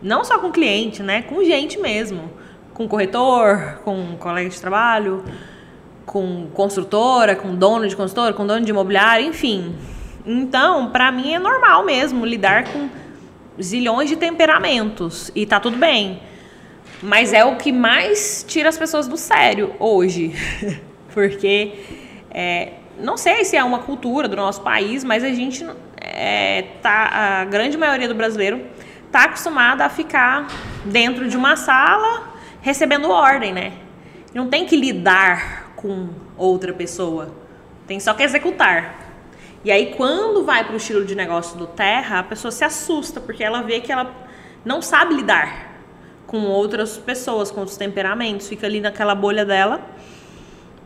[0.00, 1.22] Não só com cliente, né?
[1.22, 2.30] Com gente mesmo.
[2.80, 5.22] Com corretor, com colega de trabalho,
[6.06, 9.76] com construtora, com dono de construtora, com dono de imobiliário, enfim.
[10.24, 12.88] Então, para mim é normal mesmo lidar com
[13.60, 16.22] zilhões de temperamentos e tá tudo bem.
[17.02, 20.34] Mas é o que mais tira as pessoas do sério hoje.
[21.12, 21.74] Porque
[22.30, 25.66] é, não sei se é uma cultura do nosso país, mas a gente
[26.00, 28.62] é, tá, a grande maioria do brasileiro
[29.04, 30.46] está acostumada a ficar
[30.86, 32.29] dentro de uma sala
[32.60, 33.72] recebendo ordem, né?
[34.34, 37.34] Não tem que lidar com outra pessoa,
[37.86, 38.94] tem só que executar.
[39.64, 43.20] E aí quando vai para o estilo de negócio do terra, a pessoa se assusta
[43.20, 44.10] porque ela vê que ela
[44.64, 45.70] não sabe lidar
[46.26, 49.80] com outras pessoas, com os temperamentos, fica ali naquela bolha dela.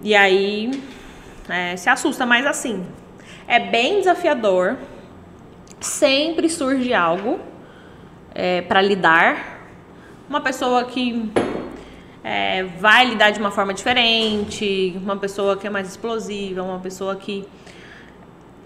[0.02, 0.82] E aí
[1.48, 2.86] é, se assusta, mas assim,
[3.46, 4.76] é bem desafiador.
[5.80, 7.38] Sempre surge algo
[8.34, 9.60] é, para lidar.
[10.28, 11.30] Uma pessoa que
[12.24, 17.14] é, vai lidar de uma forma diferente, uma pessoa que é mais explosiva, uma pessoa
[17.14, 17.46] que.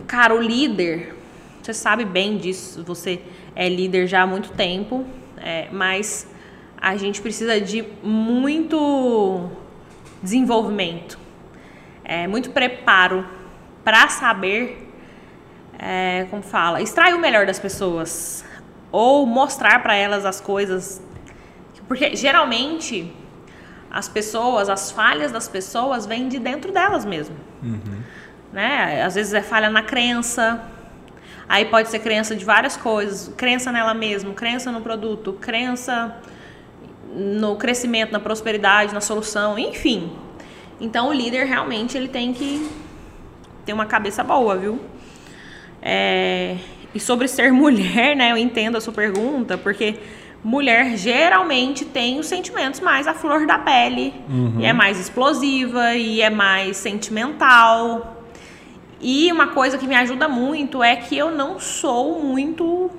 [0.07, 1.15] Cara, o líder,
[1.61, 3.21] você sabe bem disso, você
[3.55, 5.05] é líder já há muito tempo,
[5.37, 6.27] é, mas
[6.81, 9.51] a gente precisa de muito
[10.23, 11.19] desenvolvimento
[12.09, 13.25] é, muito preparo
[13.85, 14.91] para saber,
[15.79, 18.43] é, como fala, extrair o melhor das pessoas
[18.91, 21.03] ou mostrar para elas as coisas,
[21.87, 23.13] porque geralmente
[23.91, 28.03] as pessoas, as falhas das pessoas vêm de dentro delas mesmo, uhum.
[28.53, 29.03] né?
[29.03, 30.63] Às vezes é falha na crença,
[31.49, 36.17] aí pode ser crença de várias coisas, crença nela mesma, crença no produto, crença
[37.15, 40.13] no crescimento, na prosperidade, na solução, enfim,
[40.81, 42.69] então o líder realmente ele tem que
[43.65, 44.81] ter uma cabeça boa, viu?
[45.83, 46.57] É...
[46.95, 48.33] E sobre ser mulher, né?
[48.33, 49.97] Eu entendo a sua pergunta, porque
[50.43, 54.61] mulher geralmente tem os sentimentos mais à flor da pele, uhum.
[54.61, 58.17] e é mais explosiva e é mais sentimental.
[59.01, 62.91] E uma coisa que me ajuda muito é que eu não sou muito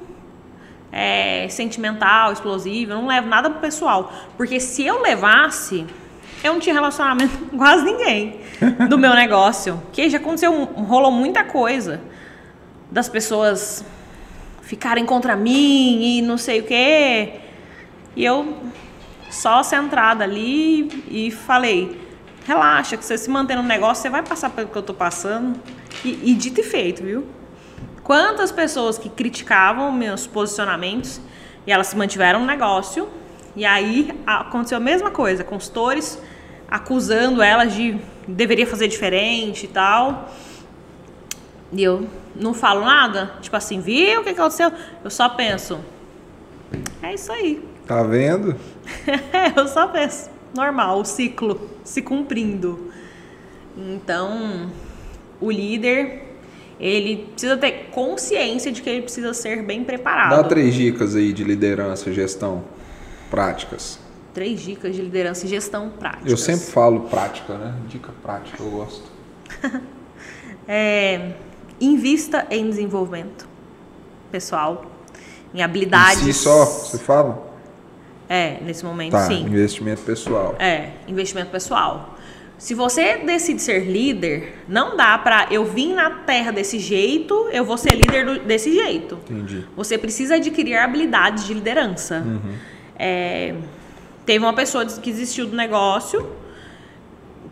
[0.91, 4.11] é, sentimental, explosiva, eu não levo nada pro pessoal.
[4.37, 5.85] Porque se eu levasse,
[6.43, 8.39] eu não tinha relacionamento com quase ninguém
[8.87, 9.81] do meu negócio.
[9.91, 12.01] Que já aconteceu, rolou muita coisa
[12.89, 13.85] das pessoas
[14.69, 17.39] ficarem contra mim e não sei o quê.
[18.15, 18.55] E eu
[19.31, 21.99] só centrada ali e falei:
[22.45, 25.59] relaxa, que você se manter no negócio, você vai passar pelo que eu tô passando.
[26.05, 27.25] E, e dito e feito, viu?
[28.03, 31.19] Quantas pessoas que criticavam meus posicionamentos
[31.65, 33.09] e elas se mantiveram no negócio
[33.55, 36.21] e aí aconteceu a mesma coisa, consultores
[36.69, 37.97] acusando elas de
[38.27, 40.29] deveria fazer diferente e tal.
[41.71, 44.71] E eu não falo nada, tipo assim, viu o que aconteceu?
[45.03, 45.79] Eu só penso,
[47.01, 47.63] é isso aí.
[47.85, 48.55] Tá vendo?
[49.55, 52.91] eu só penso, normal, o ciclo se cumprindo.
[53.77, 54.71] Então,
[55.39, 56.23] o líder,
[56.79, 60.31] ele precisa ter consciência de que ele precisa ser bem preparado.
[60.31, 62.63] Dá três dicas aí de liderança, gestão
[63.29, 63.99] práticas.
[64.33, 66.29] Três dicas de liderança e gestão prática.
[66.29, 67.75] Eu sempre falo prática, né?
[67.87, 69.09] Dica prática, eu gosto.
[70.67, 71.31] é,
[71.79, 73.47] invista em desenvolvimento
[74.31, 74.85] pessoal,
[75.53, 76.21] em habilidades.
[76.21, 77.47] Em si só, você fala?
[78.27, 79.41] É, nesse momento tá, sim.
[79.41, 80.55] Investimento pessoal.
[80.59, 82.15] É, investimento pessoal.
[82.59, 87.63] Se você decide ser líder, não dá para eu vim na terra desse jeito, eu
[87.63, 89.17] vou ser líder do, desse jeito.
[89.29, 89.65] Entendi.
[89.75, 92.17] Você precisa adquirir habilidades de liderança.
[92.17, 92.53] Uhum.
[92.97, 93.55] É,
[94.25, 96.29] teve uma pessoa que desistiu do negócio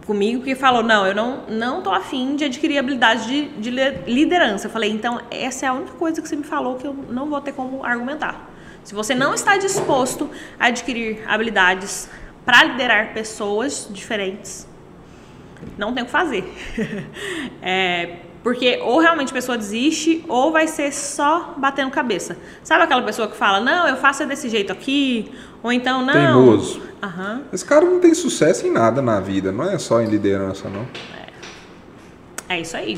[0.07, 3.69] comigo que falou não eu não não tô afim de adquirir habilidade de, de
[4.07, 4.67] liderança.
[4.67, 7.29] Eu falei então essa é a única coisa que você me falou que eu não
[7.29, 8.49] vou ter como argumentar.
[8.83, 12.09] Se você não está disposto a adquirir habilidades
[12.45, 14.65] para liderar pessoas diferentes
[15.77, 16.43] não tem o que fazer.
[17.61, 22.37] É, porque ou realmente a pessoa desiste, ou vai ser só batendo cabeça.
[22.63, 25.29] Sabe aquela pessoa que fala, não, eu faço desse jeito aqui,
[25.61, 26.13] ou então não.
[26.13, 26.81] Teimoso.
[27.03, 27.41] Uhum.
[27.51, 30.87] Esse cara não tem sucesso em nada na vida, não é só em liderança, não.
[32.47, 32.97] É, é isso aí.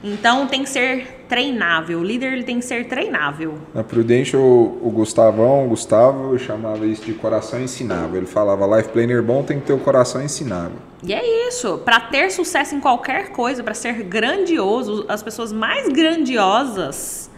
[0.00, 1.98] Então tem que ser treinável.
[2.00, 3.58] O líder ele tem que ser treinável.
[3.74, 8.16] Na Prudential, o Gustavão, o Gustavo, chamava isso de coração ensinável.
[8.16, 10.76] Ele falava, life planner bom tem que ter o coração ensinável.
[11.02, 11.78] E é isso.
[11.84, 17.30] Para ter sucesso em qualquer coisa, para ser grandioso, as pessoas mais grandiosas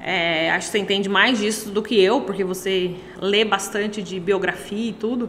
[0.00, 4.20] É, acho que você entende mais disso do que eu, porque você lê bastante de
[4.20, 5.28] biografia e tudo.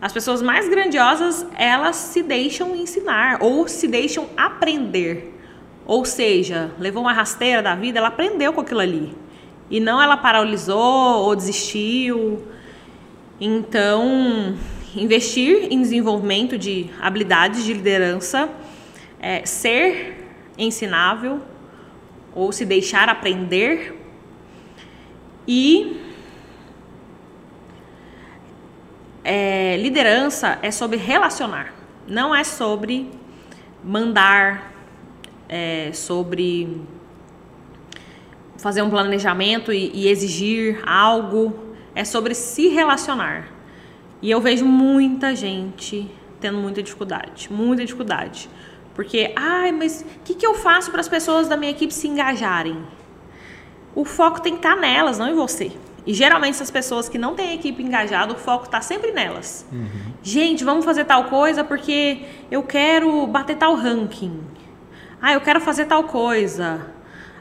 [0.00, 5.33] As pessoas mais grandiosas, elas se deixam ensinar ou se deixam aprender.
[5.86, 9.14] Ou seja, levou uma rasteira da vida, ela aprendeu com aquilo ali.
[9.70, 12.42] E não ela paralisou ou desistiu.
[13.40, 14.56] Então,
[14.94, 18.48] investir em desenvolvimento de habilidades de liderança,
[19.20, 21.40] é, ser ensinável
[22.34, 24.00] ou se deixar aprender
[25.46, 26.00] e
[29.22, 31.72] é, liderança é sobre relacionar,
[32.06, 33.10] não é sobre
[33.82, 34.73] mandar,
[35.56, 36.80] é sobre
[38.56, 41.56] fazer um planejamento e, e exigir algo,
[41.94, 43.52] é sobre se relacionar.
[44.20, 48.50] E eu vejo muita gente tendo muita dificuldade, muita dificuldade.
[48.94, 52.08] Porque, ai, mas o que, que eu faço para as pessoas da minha equipe se
[52.08, 52.76] engajarem?
[53.94, 55.70] O foco tem que estar tá nelas, não em você.
[56.04, 59.64] E geralmente essas pessoas que não têm equipe engajada, o foco está sempre nelas.
[59.72, 59.88] Uhum.
[60.20, 64.40] Gente, vamos fazer tal coisa porque eu quero bater tal ranking.
[65.26, 66.84] Ah, eu quero fazer tal coisa.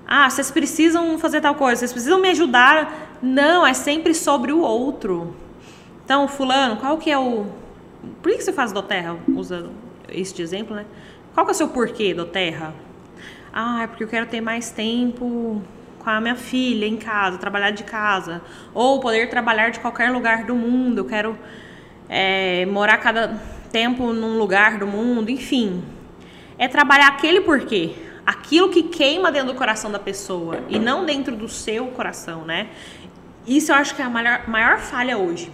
[0.07, 3.17] Ah, vocês precisam fazer tal coisa, vocês precisam me ajudar.
[3.21, 5.35] Não, é sempre sobre o outro.
[6.05, 7.45] Então, fulano, qual que é o...
[8.21, 9.71] Por que você faz do terra, usando
[10.07, 10.85] esse de exemplo, né?
[11.33, 12.73] Qual que é o seu porquê do terra?
[13.51, 15.61] Ah, é porque eu quero ter mais tempo
[15.99, 18.41] com a minha filha em casa, trabalhar de casa,
[18.73, 20.99] ou poder trabalhar de qualquer lugar do mundo.
[20.99, 21.37] Eu quero
[22.07, 23.41] é, morar cada
[23.73, 25.83] tempo num lugar do mundo, enfim.
[26.63, 27.93] É trabalhar aquele porquê,
[28.25, 32.69] aquilo que queima dentro do coração da pessoa e não dentro do seu coração, né?
[33.45, 35.51] Isso eu acho que é a maior, maior falha hoje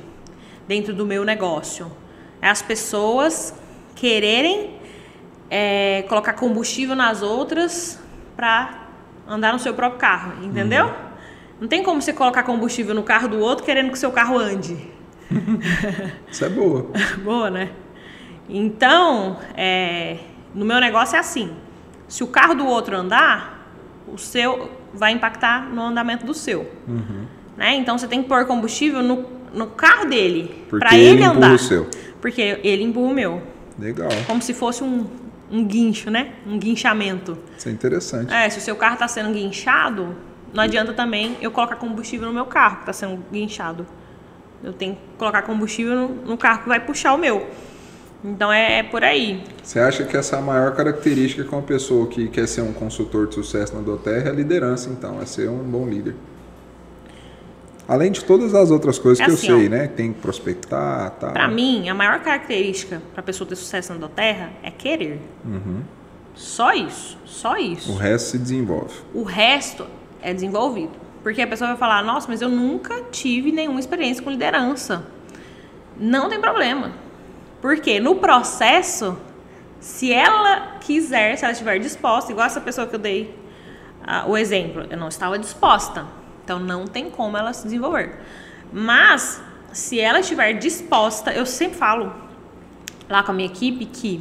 [0.67, 1.91] dentro do meu negócio.
[2.39, 3.55] É as pessoas
[3.95, 4.75] quererem
[5.49, 7.99] é, colocar combustível nas outras
[8.35, 8.87] para
[9.27, 10.85] andar no seu próprio carro, entendeu?
[10.85, 10.93] Uhum.
[11.61, 14.37] Não tem como você colocar combustível no carro do outro querendo que o seu carro
[14.37, 14.77] ande.
[16.29, 16.91] Isso é boa.
[17.25, 17.71] boa, né?
[18.47, 20.19] Então, é,
[20.53, 21.51] no meu negócio é assim:
[22.07, 23.71] se o carro do outro andar,
[24.07, 26.69] o seu vai impactar no andamento do seu.
[26.87, 27.25] Uhum.
[27.55, 27.75] Né?
[27.75, 31.53] Então você tem que pôr combustível no, no carro dele para ele, ele andar.
[31.53, 31.87] O seu.
[32.21, 33.43] Porque ele empurra o meu.
[33.77, 34.09] Legal.
[34.27, 35.05] Como se fosse um,
[35.51, 36.33] um guincho, né?
[36.45, 37.37] Um guinchamento.
[37.57, 38.33] Isso é interessante.
[38.33, 40.15] É, se o seu carro está sendo guinchado,
[40.53, 43.85] não adianta também eu colocar combustível no meu carro que está sendo guinchado.
[44.63, 47.49] Eu tenho que colocar combustível no, no carro que vai puxar o meu.
[48.23, 49.43] Então é, é, por aí.
[49.63, 53.27] Você acha que essa é maior característica que uma pessoa que quer ser um consultor
[53.27, 56.15] de sucesso na Doterra é a liderança, então, é ser um bom líder.
[57.87, 59.87] Além de todas as outras coisas é que assim, eu sei, ó, né?
[59.87, 61.31] Tem que prospectar, tá.
[61.31, 65.19] Para mim, a maior característica para a pessoa ter sucesso na Doterra é querer.
[65.43, 65.81] Uhum.
[66.35, 67.91] Só isso, só isso.
[67.91, 68.93] O resto se desenvolve.
[69.13, 69.87] O resto
[70.21, 70.91] é desenvolvido.
[71.23, 75.03] Porque a pessoa vai falar: "Nossa, mas eu nunca tive nenhuma experiência com liderança".
[75.97, 76.91] Não tem problema.
[77.61, 79.17] Porque no processo,
[79.79, 83.35] se ela quiser, se ela estiver disposta, igual essa pessoa que eu dei
[84.01, 88.17] uh, o exemplo, eu não estava disposta então não tem como ela se desenvolver.
[88.73, 89.39] Mas
[89.71, 92.11] se ela estiver disposta, eu sempre falo
[93.07, 94.19] lá com a minha equipe que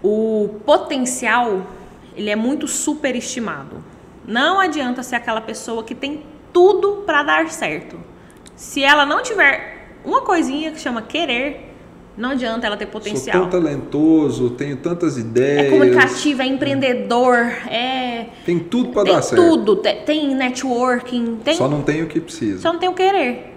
[0.00, 1.66] o potencial
[2.14, 3.82] ele é muito superestimado.
[4.24, 7.98] Não adianta ser aquela pessoa que tem tudo para dar certo.
[8.54, 11.69] Se ela não tiver uma coisinha que chama querer,
[12.20, 13.40] não adianta ela ter potencial.
[13.40, 15.66] Sou tão talentoso, tenho tantas ideias.
[15.66, 18.26] É comunicativo, é empreendedor, é.
[18.44, 19.40] Tem tudo para dar certo.
[19.40, 21.54] Tem tudo, tem networking, tem.
[21.54, 22.60] Só não tem o que precisa.
[22.60, 23.56] Só não tem o querer.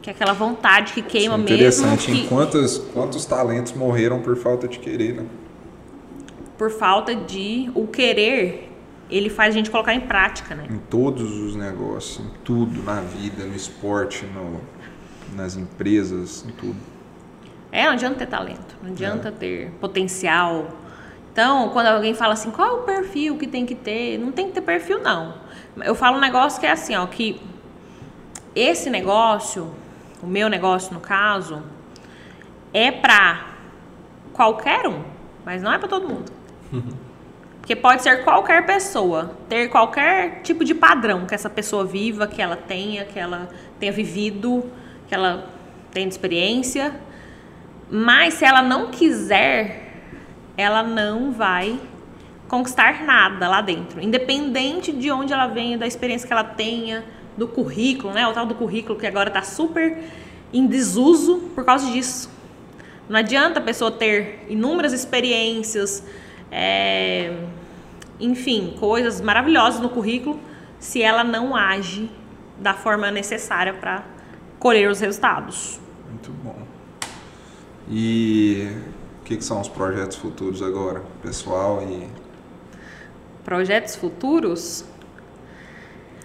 [0.00, 2.10] Que é aquela vontade que queima Isso é interessante.
[2.10, 2.24] mesmo.
[2.24, 2.28] Interessante.
[2.28, 5.26] Quantos, quantos talentos morreram por falta de querer, né?
[6.56, 7.70] Por falta de.
[7.74, 8.70] O querer,
[9.10, 10.64] ele faz a gente colocar em prática, né?
[10.70, 14.62] Em todos os negócios, em tudo, na vida, no esporte, no,
[15.36, 16.93] nas empresas, em tudo.
[17.74, 19.32] É, não adianta ter talento, não adianta é.
[19.32, 20.68] ter potencial.
[21.32, 24.16] Então, quando alguém fala assim, qual é o perfil que tem que ter?
[24.16, 25.34] Não tem que ter perfil, não.
[25.82, 27.42] Eu falo um negócio que é assim, ó, que
[28.54, 29.74] esse negócio,
[30.22, 31.64] o meu negócio no caso,
[32.72, 33.48] é pra
[34.32, 35.02] qualquer um,
[35.44, 36.30] mas não é para todo mundo.
[37.58, 42.40] Porque pode ser qualquer pessoa, ter qualquer tipo de padrão que essa pessoa viva, que
[42.40, 43.48] ela tenha, que ela
[43.80, 44.70] tenha vivido,
[45.08, 45.48] que ela
[45.90, 46.94] tenha experiência.
[47.90, 50.02] Mas se ela não quiser,
[50.56, 51.78] ela não vai
[52.48, 57.04] conquistar nada lá dentro, independente de onde ela venha, da experiência que ela tenha,
[57.36, 58.26] do currículo, né?
[58.26, 59.98] O tal do currículo que agora está super
[60.52, 62.30] em desuso por causa disso.
[63.08, 66.02] Não adianta a pessoa ter inúmeras experiências,
[66.50, 67.36] é,
[68.20, 70.40] enfim, coisas maravilhosas no currículo,
[70.78, 72.10] se ela não age
[72.58, 74.04] da forma necessária para
[74.58, 75.80] colher os resultados.
[76.08, 76.63] Muito bom.
[77.88, 78.68] E
[79.20, 82.08] o que, que, são os projetos futuros agora, pessoal e
[83.44, 84.84] projetos futuros?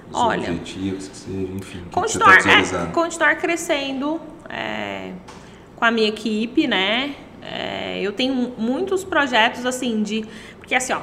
[0.09, 5.11] Os Olha, objetivos, que seja, enfim, continuar, tá é, continuar crescendo é,
[5.75, 7.15] com a minha equipe, né?
[7.41, 10.25] É, eu tenho muitos projetos assim de.
[10.57, 11.01] Porque assim, ó,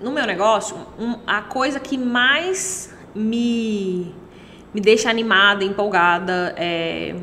[0.00, 4.14] no meu negócio, um, a coisa que mais me,
[4.72, 7.14] me deixa animada, empolgada, é,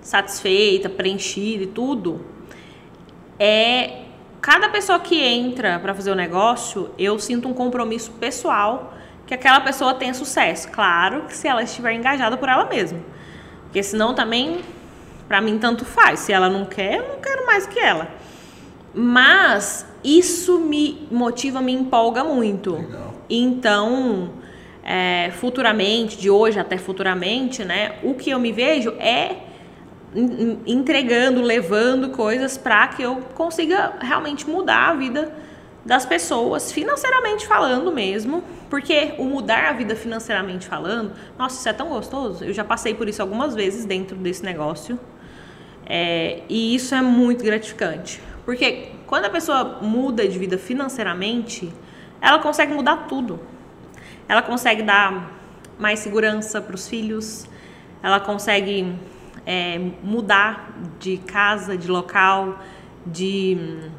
[0.00, 2.24] satisfeita, preenchida e tudo,
[3.38, 4.02] é
[4.40, 8.94] cada pessoa que entra para fazer o negócio, eu sinto um compromisso pessoal
[9.26, 10.68] que aquela pessoa tenha sucesso.
[10.70, 12.98] Claro que se ela estiver engajada por ela mesma.
[13.64, 14.60] Porque senão também,
[15.28, 16.20] para mim, tanto faz.
[16.20, 18.08] Se ela não quer, eu não quero mais que ela.
[18.92, 22.74] Mas isso me motiva, me empolga muito.
[22.74, 23.14] Legal.
[23.28, 24.32] Então,
[24.82, 29.49] é, futuramente, de hoje até futuramente, né, o que eu me vejo é
[30.66, 35.32] entregando, levando coisas para que eu consiga realmente mudar a vida
[35.84, 41.72] das pessoas, financeiramente falando mesmo, porque o mudar a vida financeiramente falando, nossa, isso é
[41.72, 42.44] tão gostoso.
[42.44, 44.98] Eu já passei por isso algumas vezes dentro desse negócio.
[45.86, 48.20] É, e isso é muito gratificante.
[48.44, 51.72] Porque quando a pessoa muda de vida financeiramente,
[52.20, 53.40] ela consegue mudar tudo.
[54.28, 55.32] Ela consegue dar
[55.78, 57.46] mais segurança para os filhos,
[58.02, 58.94] ela consegue
[59.46, 62.58] é, mudar de casa, de local,
[63.06, 63.90] de hum,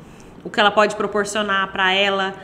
[0.44, 2.36] o que ela pode proporcionar para ela,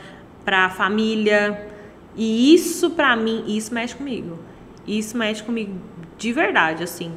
[0.44, 1.68] para a família.
[2.16, 4.38] E isso para mim, isso mexe comigo.
[4.86, 5.78] Isso mexe comigo
[6.16, 7.12] de verdade, assim.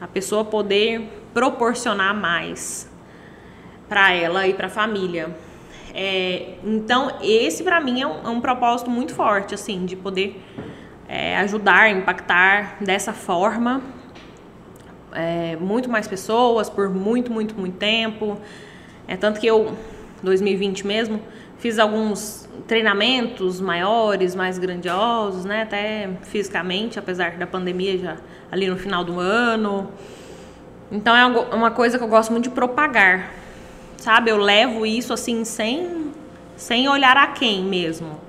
[0.00, 2.90] A pessoa poder proporcionar mais
[3.88, 5.36] para ela e para a família.
[5.94, 10.42] É, então, esse para mim é um, é um, propósito muito forte, assim, de poder
[11.06, 13.82] é, ajudar, impactar dessa forma
[15.14, 18.38] é, muito mais pessoas por muito, muito, muito tempo.
[19.06, 19.76] É tanto que eu,
[20.22, 21.20] 2020 mesmo,
[21.58, 25.62] fiz alguns treinamentos maiores, mais grandiosos, né?
[25.62, 28.16] Até fisicamente, apesar da pandemia já
[28.50, 29.90] ali no final do ano.
[30.90, 33.42] Então é uma coisa que eu gosto muito de propagar
[34.02, 34.30] sabe?
[34.30, 36.12] Eu levo isso assim sem,
[36.56, 38.20] sem olhar a quem mesmo.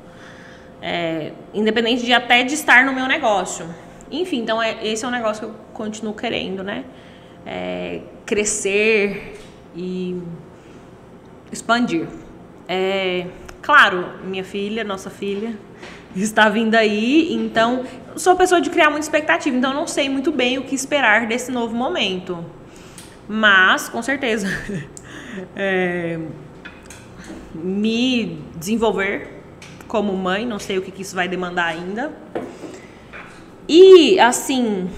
[0.82, 3.66] É, independente de até de estar no meu negócio.
[4.14, 6.86] Enfim, então é, esse é um negócio que eu continuo querendo, né?
[7.44, 9.40] É, crescer
[9.76, 10.22] e
[11.52, 12.08] expandir.
[12.68, 13.26] É,
[13.60, 15.58] claro, minha filha, nossa filha,
[16.16, 17.86] está vindo aí, então
[18.16, 21.52] sou pessoa de criar muita expectativa, então não sei muito bem o que esperar desse
[21.52, 22.46] novo momento.
[23.28, 24.48] Mas, com certeza,
[25.56, 26.20] é,
[27.56, 29.42] me desenvolver
[29.88, 32.14] como mãe, não sei o que, que isso vai demandar ainda.
[33.68, 34.90] E, assim,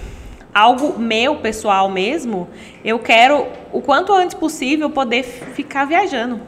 [0.53, 2.47] algo meu, pessoal mesmo,
[2.84, 6.39] eu quero, o quanto antes possível, poder ficar viajando.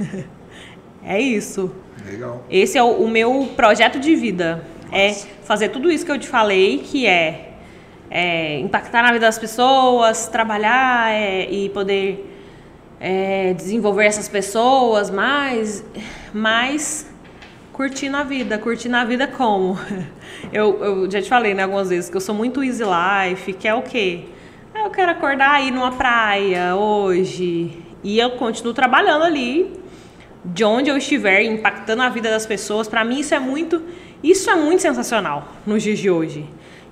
[1.04, 1.70] é isso.
[2.04, 2.44] Legal.
[2.50, 4.64] Esse é o, o meu projeto de vida.
[4.90, 5.26] É Nossa.
[5.26, 7.52] É fazer tudo isso que eu te falei, que é,
[8.10, 12.30] é impactar na vida das pessoas, trabalhar é, e poder
[13.00, 15.84] é, desenvolver essas pessoas mais,
[16.32, 17.06] mais
[17.74, 18.56] curtindo a vida.
[18.56, 19.78] Curtindo a vida como?
[20.52, 23.66] Eu, eu já te falei né, algumas vezes que eu sou muito easy life, que
[23.66, 24.24] é o quê?
[24.74, 27.72] Ah, eu quero acordar aí numa praia hoje
[28.02, 29.72] e eu continuo trabalhando ali
[30.44, 32.86] de onde eu estiver, impactando a vida das pessoas.
[32.86, 33.82] Para mim isso é muito,
[34.22, 36.44] isso é muito sensacional nos dias de hoje,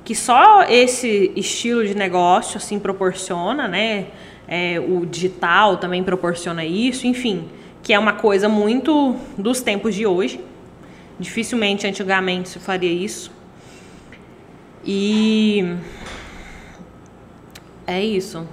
[0.02, 4.06] que só esse estilo de negócio assim proporciona, né?
[4.46, 7.44] é, o digital também proporciona isso, enfim,
[7.82, 10.40] que é uma coisa muito dos tempos de hoje.
[11.22, 13.30] Dificilmente antigamente se faria isso.
[14.84, 15.76] E
[17.86, 18.44] é isso.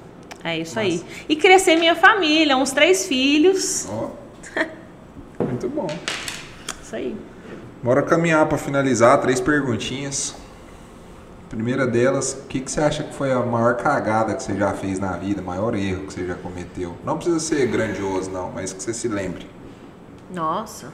[0.43, 0.87] É isso Nossa.
[0.87, 1.03] aí.
[1.27, 3.89] E crescer minha família, uns três filhos.
[3.89, 4.11] Oh.
[5.43, 5.87] Muito bom.
[6.81, 7.17] Isso aí.
[7.81, 10.35] Bora caminhar para finalizar, três perguntinhas.
[11.49, 14.71] Primeira delas, o que, que você acha que foi a maior cagada que você já
[14.73, 16.95] fez na vida, maior erro que você já cometeu?
[17.03, 19.49] Não precisa ser grandioso, não, mas que você se lembre.
[20.31, 20.91] Nossa,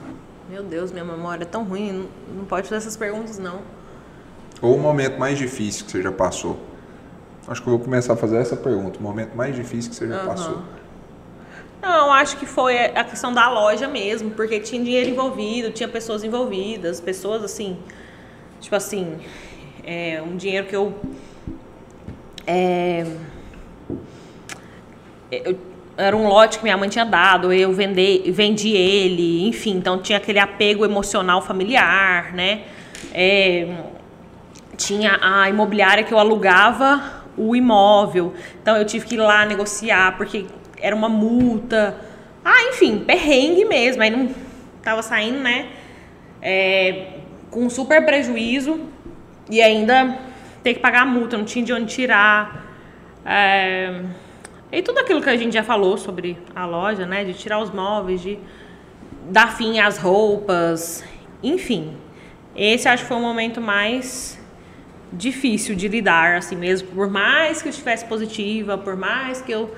[0.50, 3.62] meu Deus, minha memória é tão ruim, não, não pode fazer essas perguntas, não.
[4.62, 6.60] Ou o momento mais difícil que você já passou?
[7.48, 9.00] Acho que eu vou começar a fazer essa pergunta.
[9.00, 10.28] O momento mais difícil que você já uhum.
[10.28, 10.62] passou.
[11.82, 16.24] Não, acho que foi a questão da loja mesmo, porque tinha dinheiro envolvido, tinha pessoas
[16.24, 17.78] envolvidas, pessoas assim,
[18.60, 19.20] tipo assim,
[19.84, 20.96] é um dinheiro que eu,
[22.48, 23.06] é,
[25.32, 25.60] eu
[25.98, 30.18] era um lote que minha mãe tinha dado, eu vendi, vendi ele, enfim, então tinha
[30.18, 32.64] aquele apego emocional familiar, né?
[33.14, 33.68] É,
[34.76, 38.34] tinha a imobiliária que eu alugava o imóvel.
[38.62, 40.46] Então eu tive que ir lá negociar porque
[40.82, 41.96] era uma multa.
[42.44, 44.04] Ah, enfim, perrengue mesmo.
[44.04, 44.30] Aí não
[44.84, 45.68] tava saindo, né?
[46.42, 47.20] É,
[47.50, 48.82] com super prejuízo
[49.50, 50.18] e ainda
[50.62, 52.66] ter que pagar a multa, não tinha de onde tirar.
[53.26, 54.02] É,
[54.72, 57.24] e tudo aquilo que a gente já falou sobre a loja, né?
[57.24, 58.38] De tirar os móveis, de
[59.30, 61.04] dar fim às roupas,
[61.42, 61.96] enfim.
[62.56, 64.40] Esse acho que foi o momento mais
[65.12, 66.90] difícil de lidar, assim mesmo.
[66.90, 69.74] Por mais que eu estivesse positiva, por mais que eu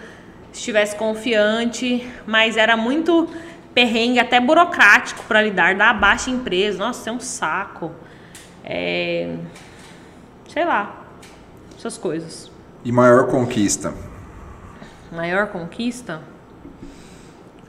[0.51, 3.27] estivesse confiante, mas era muito
[3.73, 6.79] perrengue, até burocrático para lidar, da baixa empresa.
[6.79, 7.91] Nossa, é um saco.
[8.63, 9.35] É...
[10.47, 11.05] Sei lá,
[11.77, 12.51] essas coisas.
[12.83, 13.93] E maior conquista?
[15.11, 16.21] Maior conquista?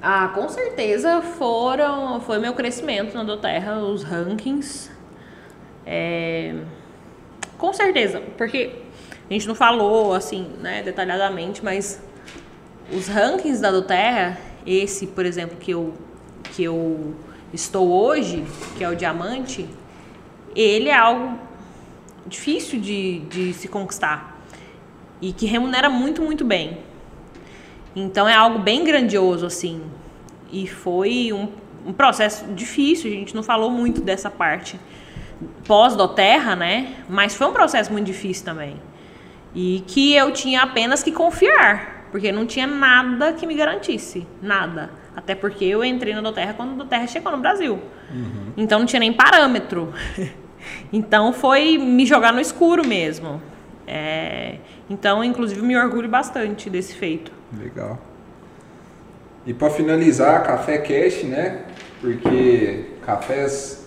[0.01, 4.91] Ah, com certeza foram, foi meu crescimento na Doterra, os rankings.
[5.85, 6.55] É,
[7.57, 8.77] com certeza, porque
[9.29, 12.01] a gente não falou assim, né, detalhadamente, mas
[12.93, 15.95] os rankings da Doterra, esse, por exemplo, que eu,
[16.53, 17.15] que eu
[17.53, 18.45] estou hoje,
[18.77, 19.69] que é o diamante,
[20.55, 21.39] ele é algo
[22.27, 24.41] difícil de, de se conquistar
[25.21, 26.79] e que remunera muito, muito bem.
[27.95, 29.83] Então é algo bem grandioso, assim.
[30.53, 31.49] E foi um,
[31.87, 34.79] um processo difícil, a gente não falou muito dessa parte
[35.67, 36.95] pós-doterra, né?
[37.09, 38.77] Mas foi um processo muito difícil também.
[39.55, 44.91] E que eu tinha apenas que confiar, porque não tinha nada que me garantisse, nada.
[45.17, 47.81] Até porque eu entrei na doterra quando a doterra chegou no Brasil.
[48.11, 48.53] Uhum.
[48.57, 49.93] Então não tinha nem parâmetro.
[50.93, 53.43] então foi me jogar no escuro mesmo.
[53.87, 54.57] É...
[54.89, 57.33] Então, inclusive, me orgulho bastante desse feito.
[57.57, 57.99] Legal.
[59.47, 61.63] E para finalizar, Café Cash, né?
[62.01, 63.87] Porque cafés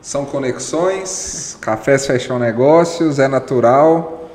[0.00, 4.30] são conexões, cafés fecham negócios, é natural.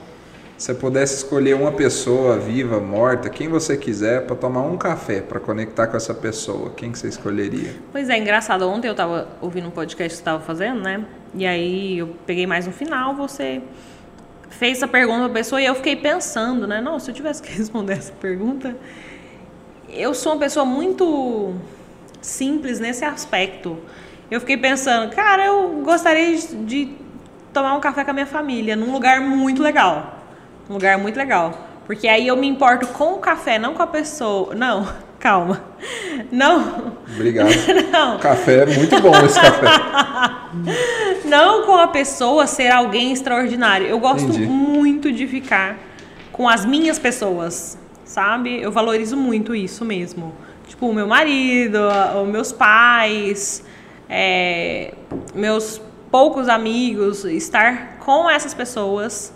[0.58, 5.22] Se você pudesse escolher uma pessoa viva, morta, quem você quiser, para tomar um café,
[5.22, 7.76] para conectar com essa pessoa, quem que você escolheria?
[7.92, 8.70] Pois é, engraçado.
[8.70, 11.06] Ontem eu estava ouvindo um podcast que você estava fazendo, né?
[11.34, 13.62] E aí eu peguei mais no final, você
[14.50, 16.82] fez essa pergunta para a pessoa e eu fiquei pensando, né?
[16.82, 18.76] Não, se eu tivesse que responder essa pergunta,
[19.90, 21.54] eu sou uma pessoa muito
[22.22, 23.78] simples nesse aspecto
[24.30, 26.94] eu fiquei pensando, cara, eu gostaria de
[27.52, 30.20] tomar um café com a minha família num lugar muito legal.
[30.70, 31.68] Um lugar muito legal.
[31.88, 34.54] Porque aí eu me importo com o café, não com a pessoa.
[34.54, 34.88] Não,
[35.20, 35.62] calma.
[36.32, 36.94] Não.
[37.14, 37.50] Obrigado.
[37.92, 38.18] Não.
[38.20, 39.68] Café é muito bom esse café.
[41.26, 43.88] não com a pessoa ser alguém extraordinário.
[43.88, 44.48] Eu gosto Entendi.
[44.48, 45.78] muito de ficar
[46.32, 48.62] com as minhas pessoas, sabe?
[48.62, 50.34] Eu valorizo muito isso mesmo.
[50.68, 51.80] Tipo, o meu marido,
[52.22, 53.64] os meus pais,
[54.10, 54.94] é,
[55.36, 59.34] meus poucos amigos, estar com essas pessoas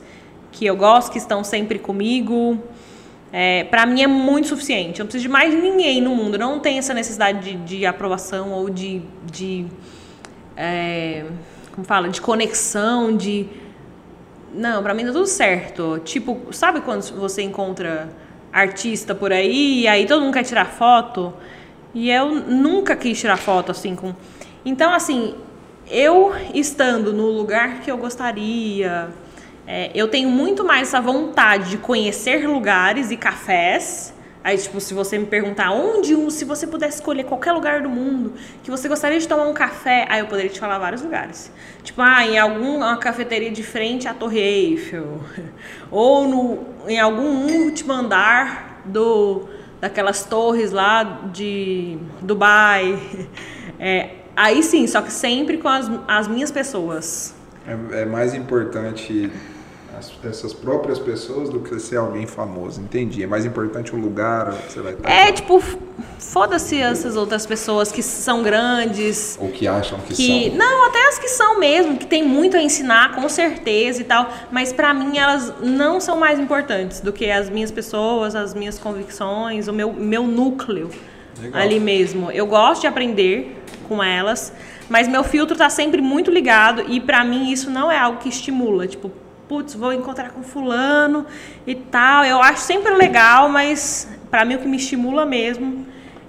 [0.52, 2.60] que eu gosto, que estão sempre comigo,
[3.34, 5.00] é, para mim é muito suficiente.
[5.00, 6.36] Eu não preciso de mais ninguém no mundo.
[6.36, 9.66] Eu não tenho essa necessidade de, de aprovação ou de, de
[10.56, 11.26] é,
[11.74, 13.48] como fala, de conexão, de
[14.54, 16.00] não, para mim tá tudo certo.
[16.06, 18.08] Tipo, sabe quando você encontra
[18.52, 21.34] artista por aí e aí todo mundo quer tirar foto?
[21.92, 24.14] E eu nunca quis tirar foto assim com
[24.66, 25.36] então, assim,
[25.92, 29.10] eu estando no lugar que eu gostaria,
[29.68, 34.14] é, eu tenho muito mais essa vontade de conhecer lugares e cafés.
[34.44, 38.34] Aí, tipo, se você me perguntar onde, se você pudesse escolher qualquer lugar do mundo
[38.62, 41.50] que você gostaria de tomar um café, aí eu poderia te falar vários lugares.
[41.82, 45.22] Tipo, ah, em alguma cafeteria de frente à Torre Eiffel.
[45.90, 49.48] Ou no, em algum último andar do,
[49.80, 53.00] daquelas torres lá de Dubai.
[53.80, 57.36] É, Aí sim, só que sempre com as, as minhas pessoas.
[57.68, 59.32] É, é mais importante
[60.24, 63.24] essas próprias pessoas do que ser alguém famoso, entendi.
[63.24, 65.10] É mais importante o lugar que você vai estar.
[65.10, 65.62] É, tipo,
[66.20, 69.38] foda-se essas outras pessoas que são grandes.
[69.40, 70.58] Ou que acham que, que são.
[70.58, 74.30] Não, até as que são mesmo, que tem muito a ensinar, com certeza e tal.
[74.52, 78.80] Mas para mim elas não são mais importantes do que as minhas pessoas, as minhas
[78.80, 80.90] convicções, o meu, meu núcleo
[81.40, 81.62] Legal.
[81.62, 82.32] ali mesmo.
[82.32, 84.54] Eu gosto de aprender com elas,
[84.90, 88.30] mas meu filtro está sempre muito ligado e para mim isso não é algo que
[88.30, 89.12] estimula, tipo,
[89.54, 91.28] putz, vou encontrar com fulano
[91.68, 92.26] e tal.
[92.26, 95.86] Eu acho sempre legal, mas para mim o que me estimula mesmo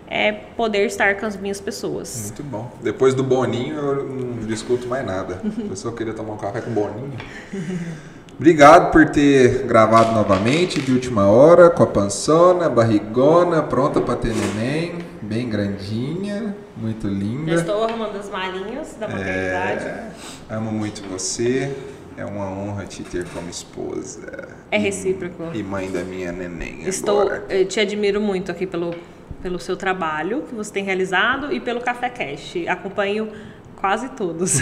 [0.06, 2.24] é poder estar com as minhas pessoas.
[2.24, 2.70] Muito bom.
[2.82, 5.40] Depois do Boninho eu não discuto mais nada.
[5.70, 7.14] Eu só queria tomar um café com o Boninho.
[8.36, 14.34] Obrigado por ter gravado novamente de última hora com a pançona, barrigona, pronta para ter
[14.34, 14.98] neném.
[15.22, 17.52] bem grandinha, muito linda.
[17.52, 19.84] Já estou arrumando as malinhas da maternidade.
[19.84, 20.10] É,
[20.50, 21.72] amo muito você.
[22.16, 24.48] É uma honra te ter como esposa.
[24.70, 25.50] É recíproco.
[25.52, 26.82] E mãe da minha neném.
[26.86, 27.44] Estou, agora.
[27.48, 28.94] eu te admiro muito aqui pelo,
[29.42, 32.54] pelo seu trabalho que você tem realizado e pelo Café Cash.
[32.68, 33.32] Acompanho
[33.76, 34.60] quase todos.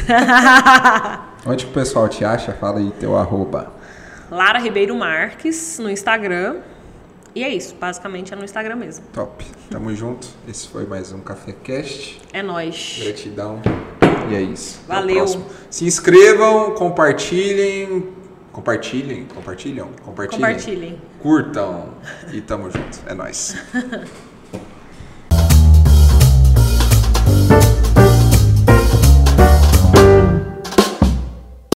[1.46, 2.52] Onde que o pessoal te acha?
[2.54, 3.72] Fala aí teu arroba.
[4.30, 6.60] Lara Ribeiro Marques no Instagram.
[7.34, 9.04] E é isso, basicamente é no Instagram mesmo.
[9.12, 9.44] Top.
[9.70, 10.26] Tamo junto.
[10.48, 12.20] Esse foi mais um Café Cast.
[12.32, 13.00] É nóis.
[13.02, 13.60] Gratidão.
[14.32, 14.80] E é isso.
[14.88, 15.26] Valeu.
[15.70, 18.08] Se inscrevam, compartilhem.
[18.52, 20.40] Compartilhem, compartilham, compartilhem.
[20.40, 21.00] Compartilhem.
[21.20, 21.94] Curtam.
[22.32, 23.00] E tamo junto.
[23.06, 23.56] É nóis.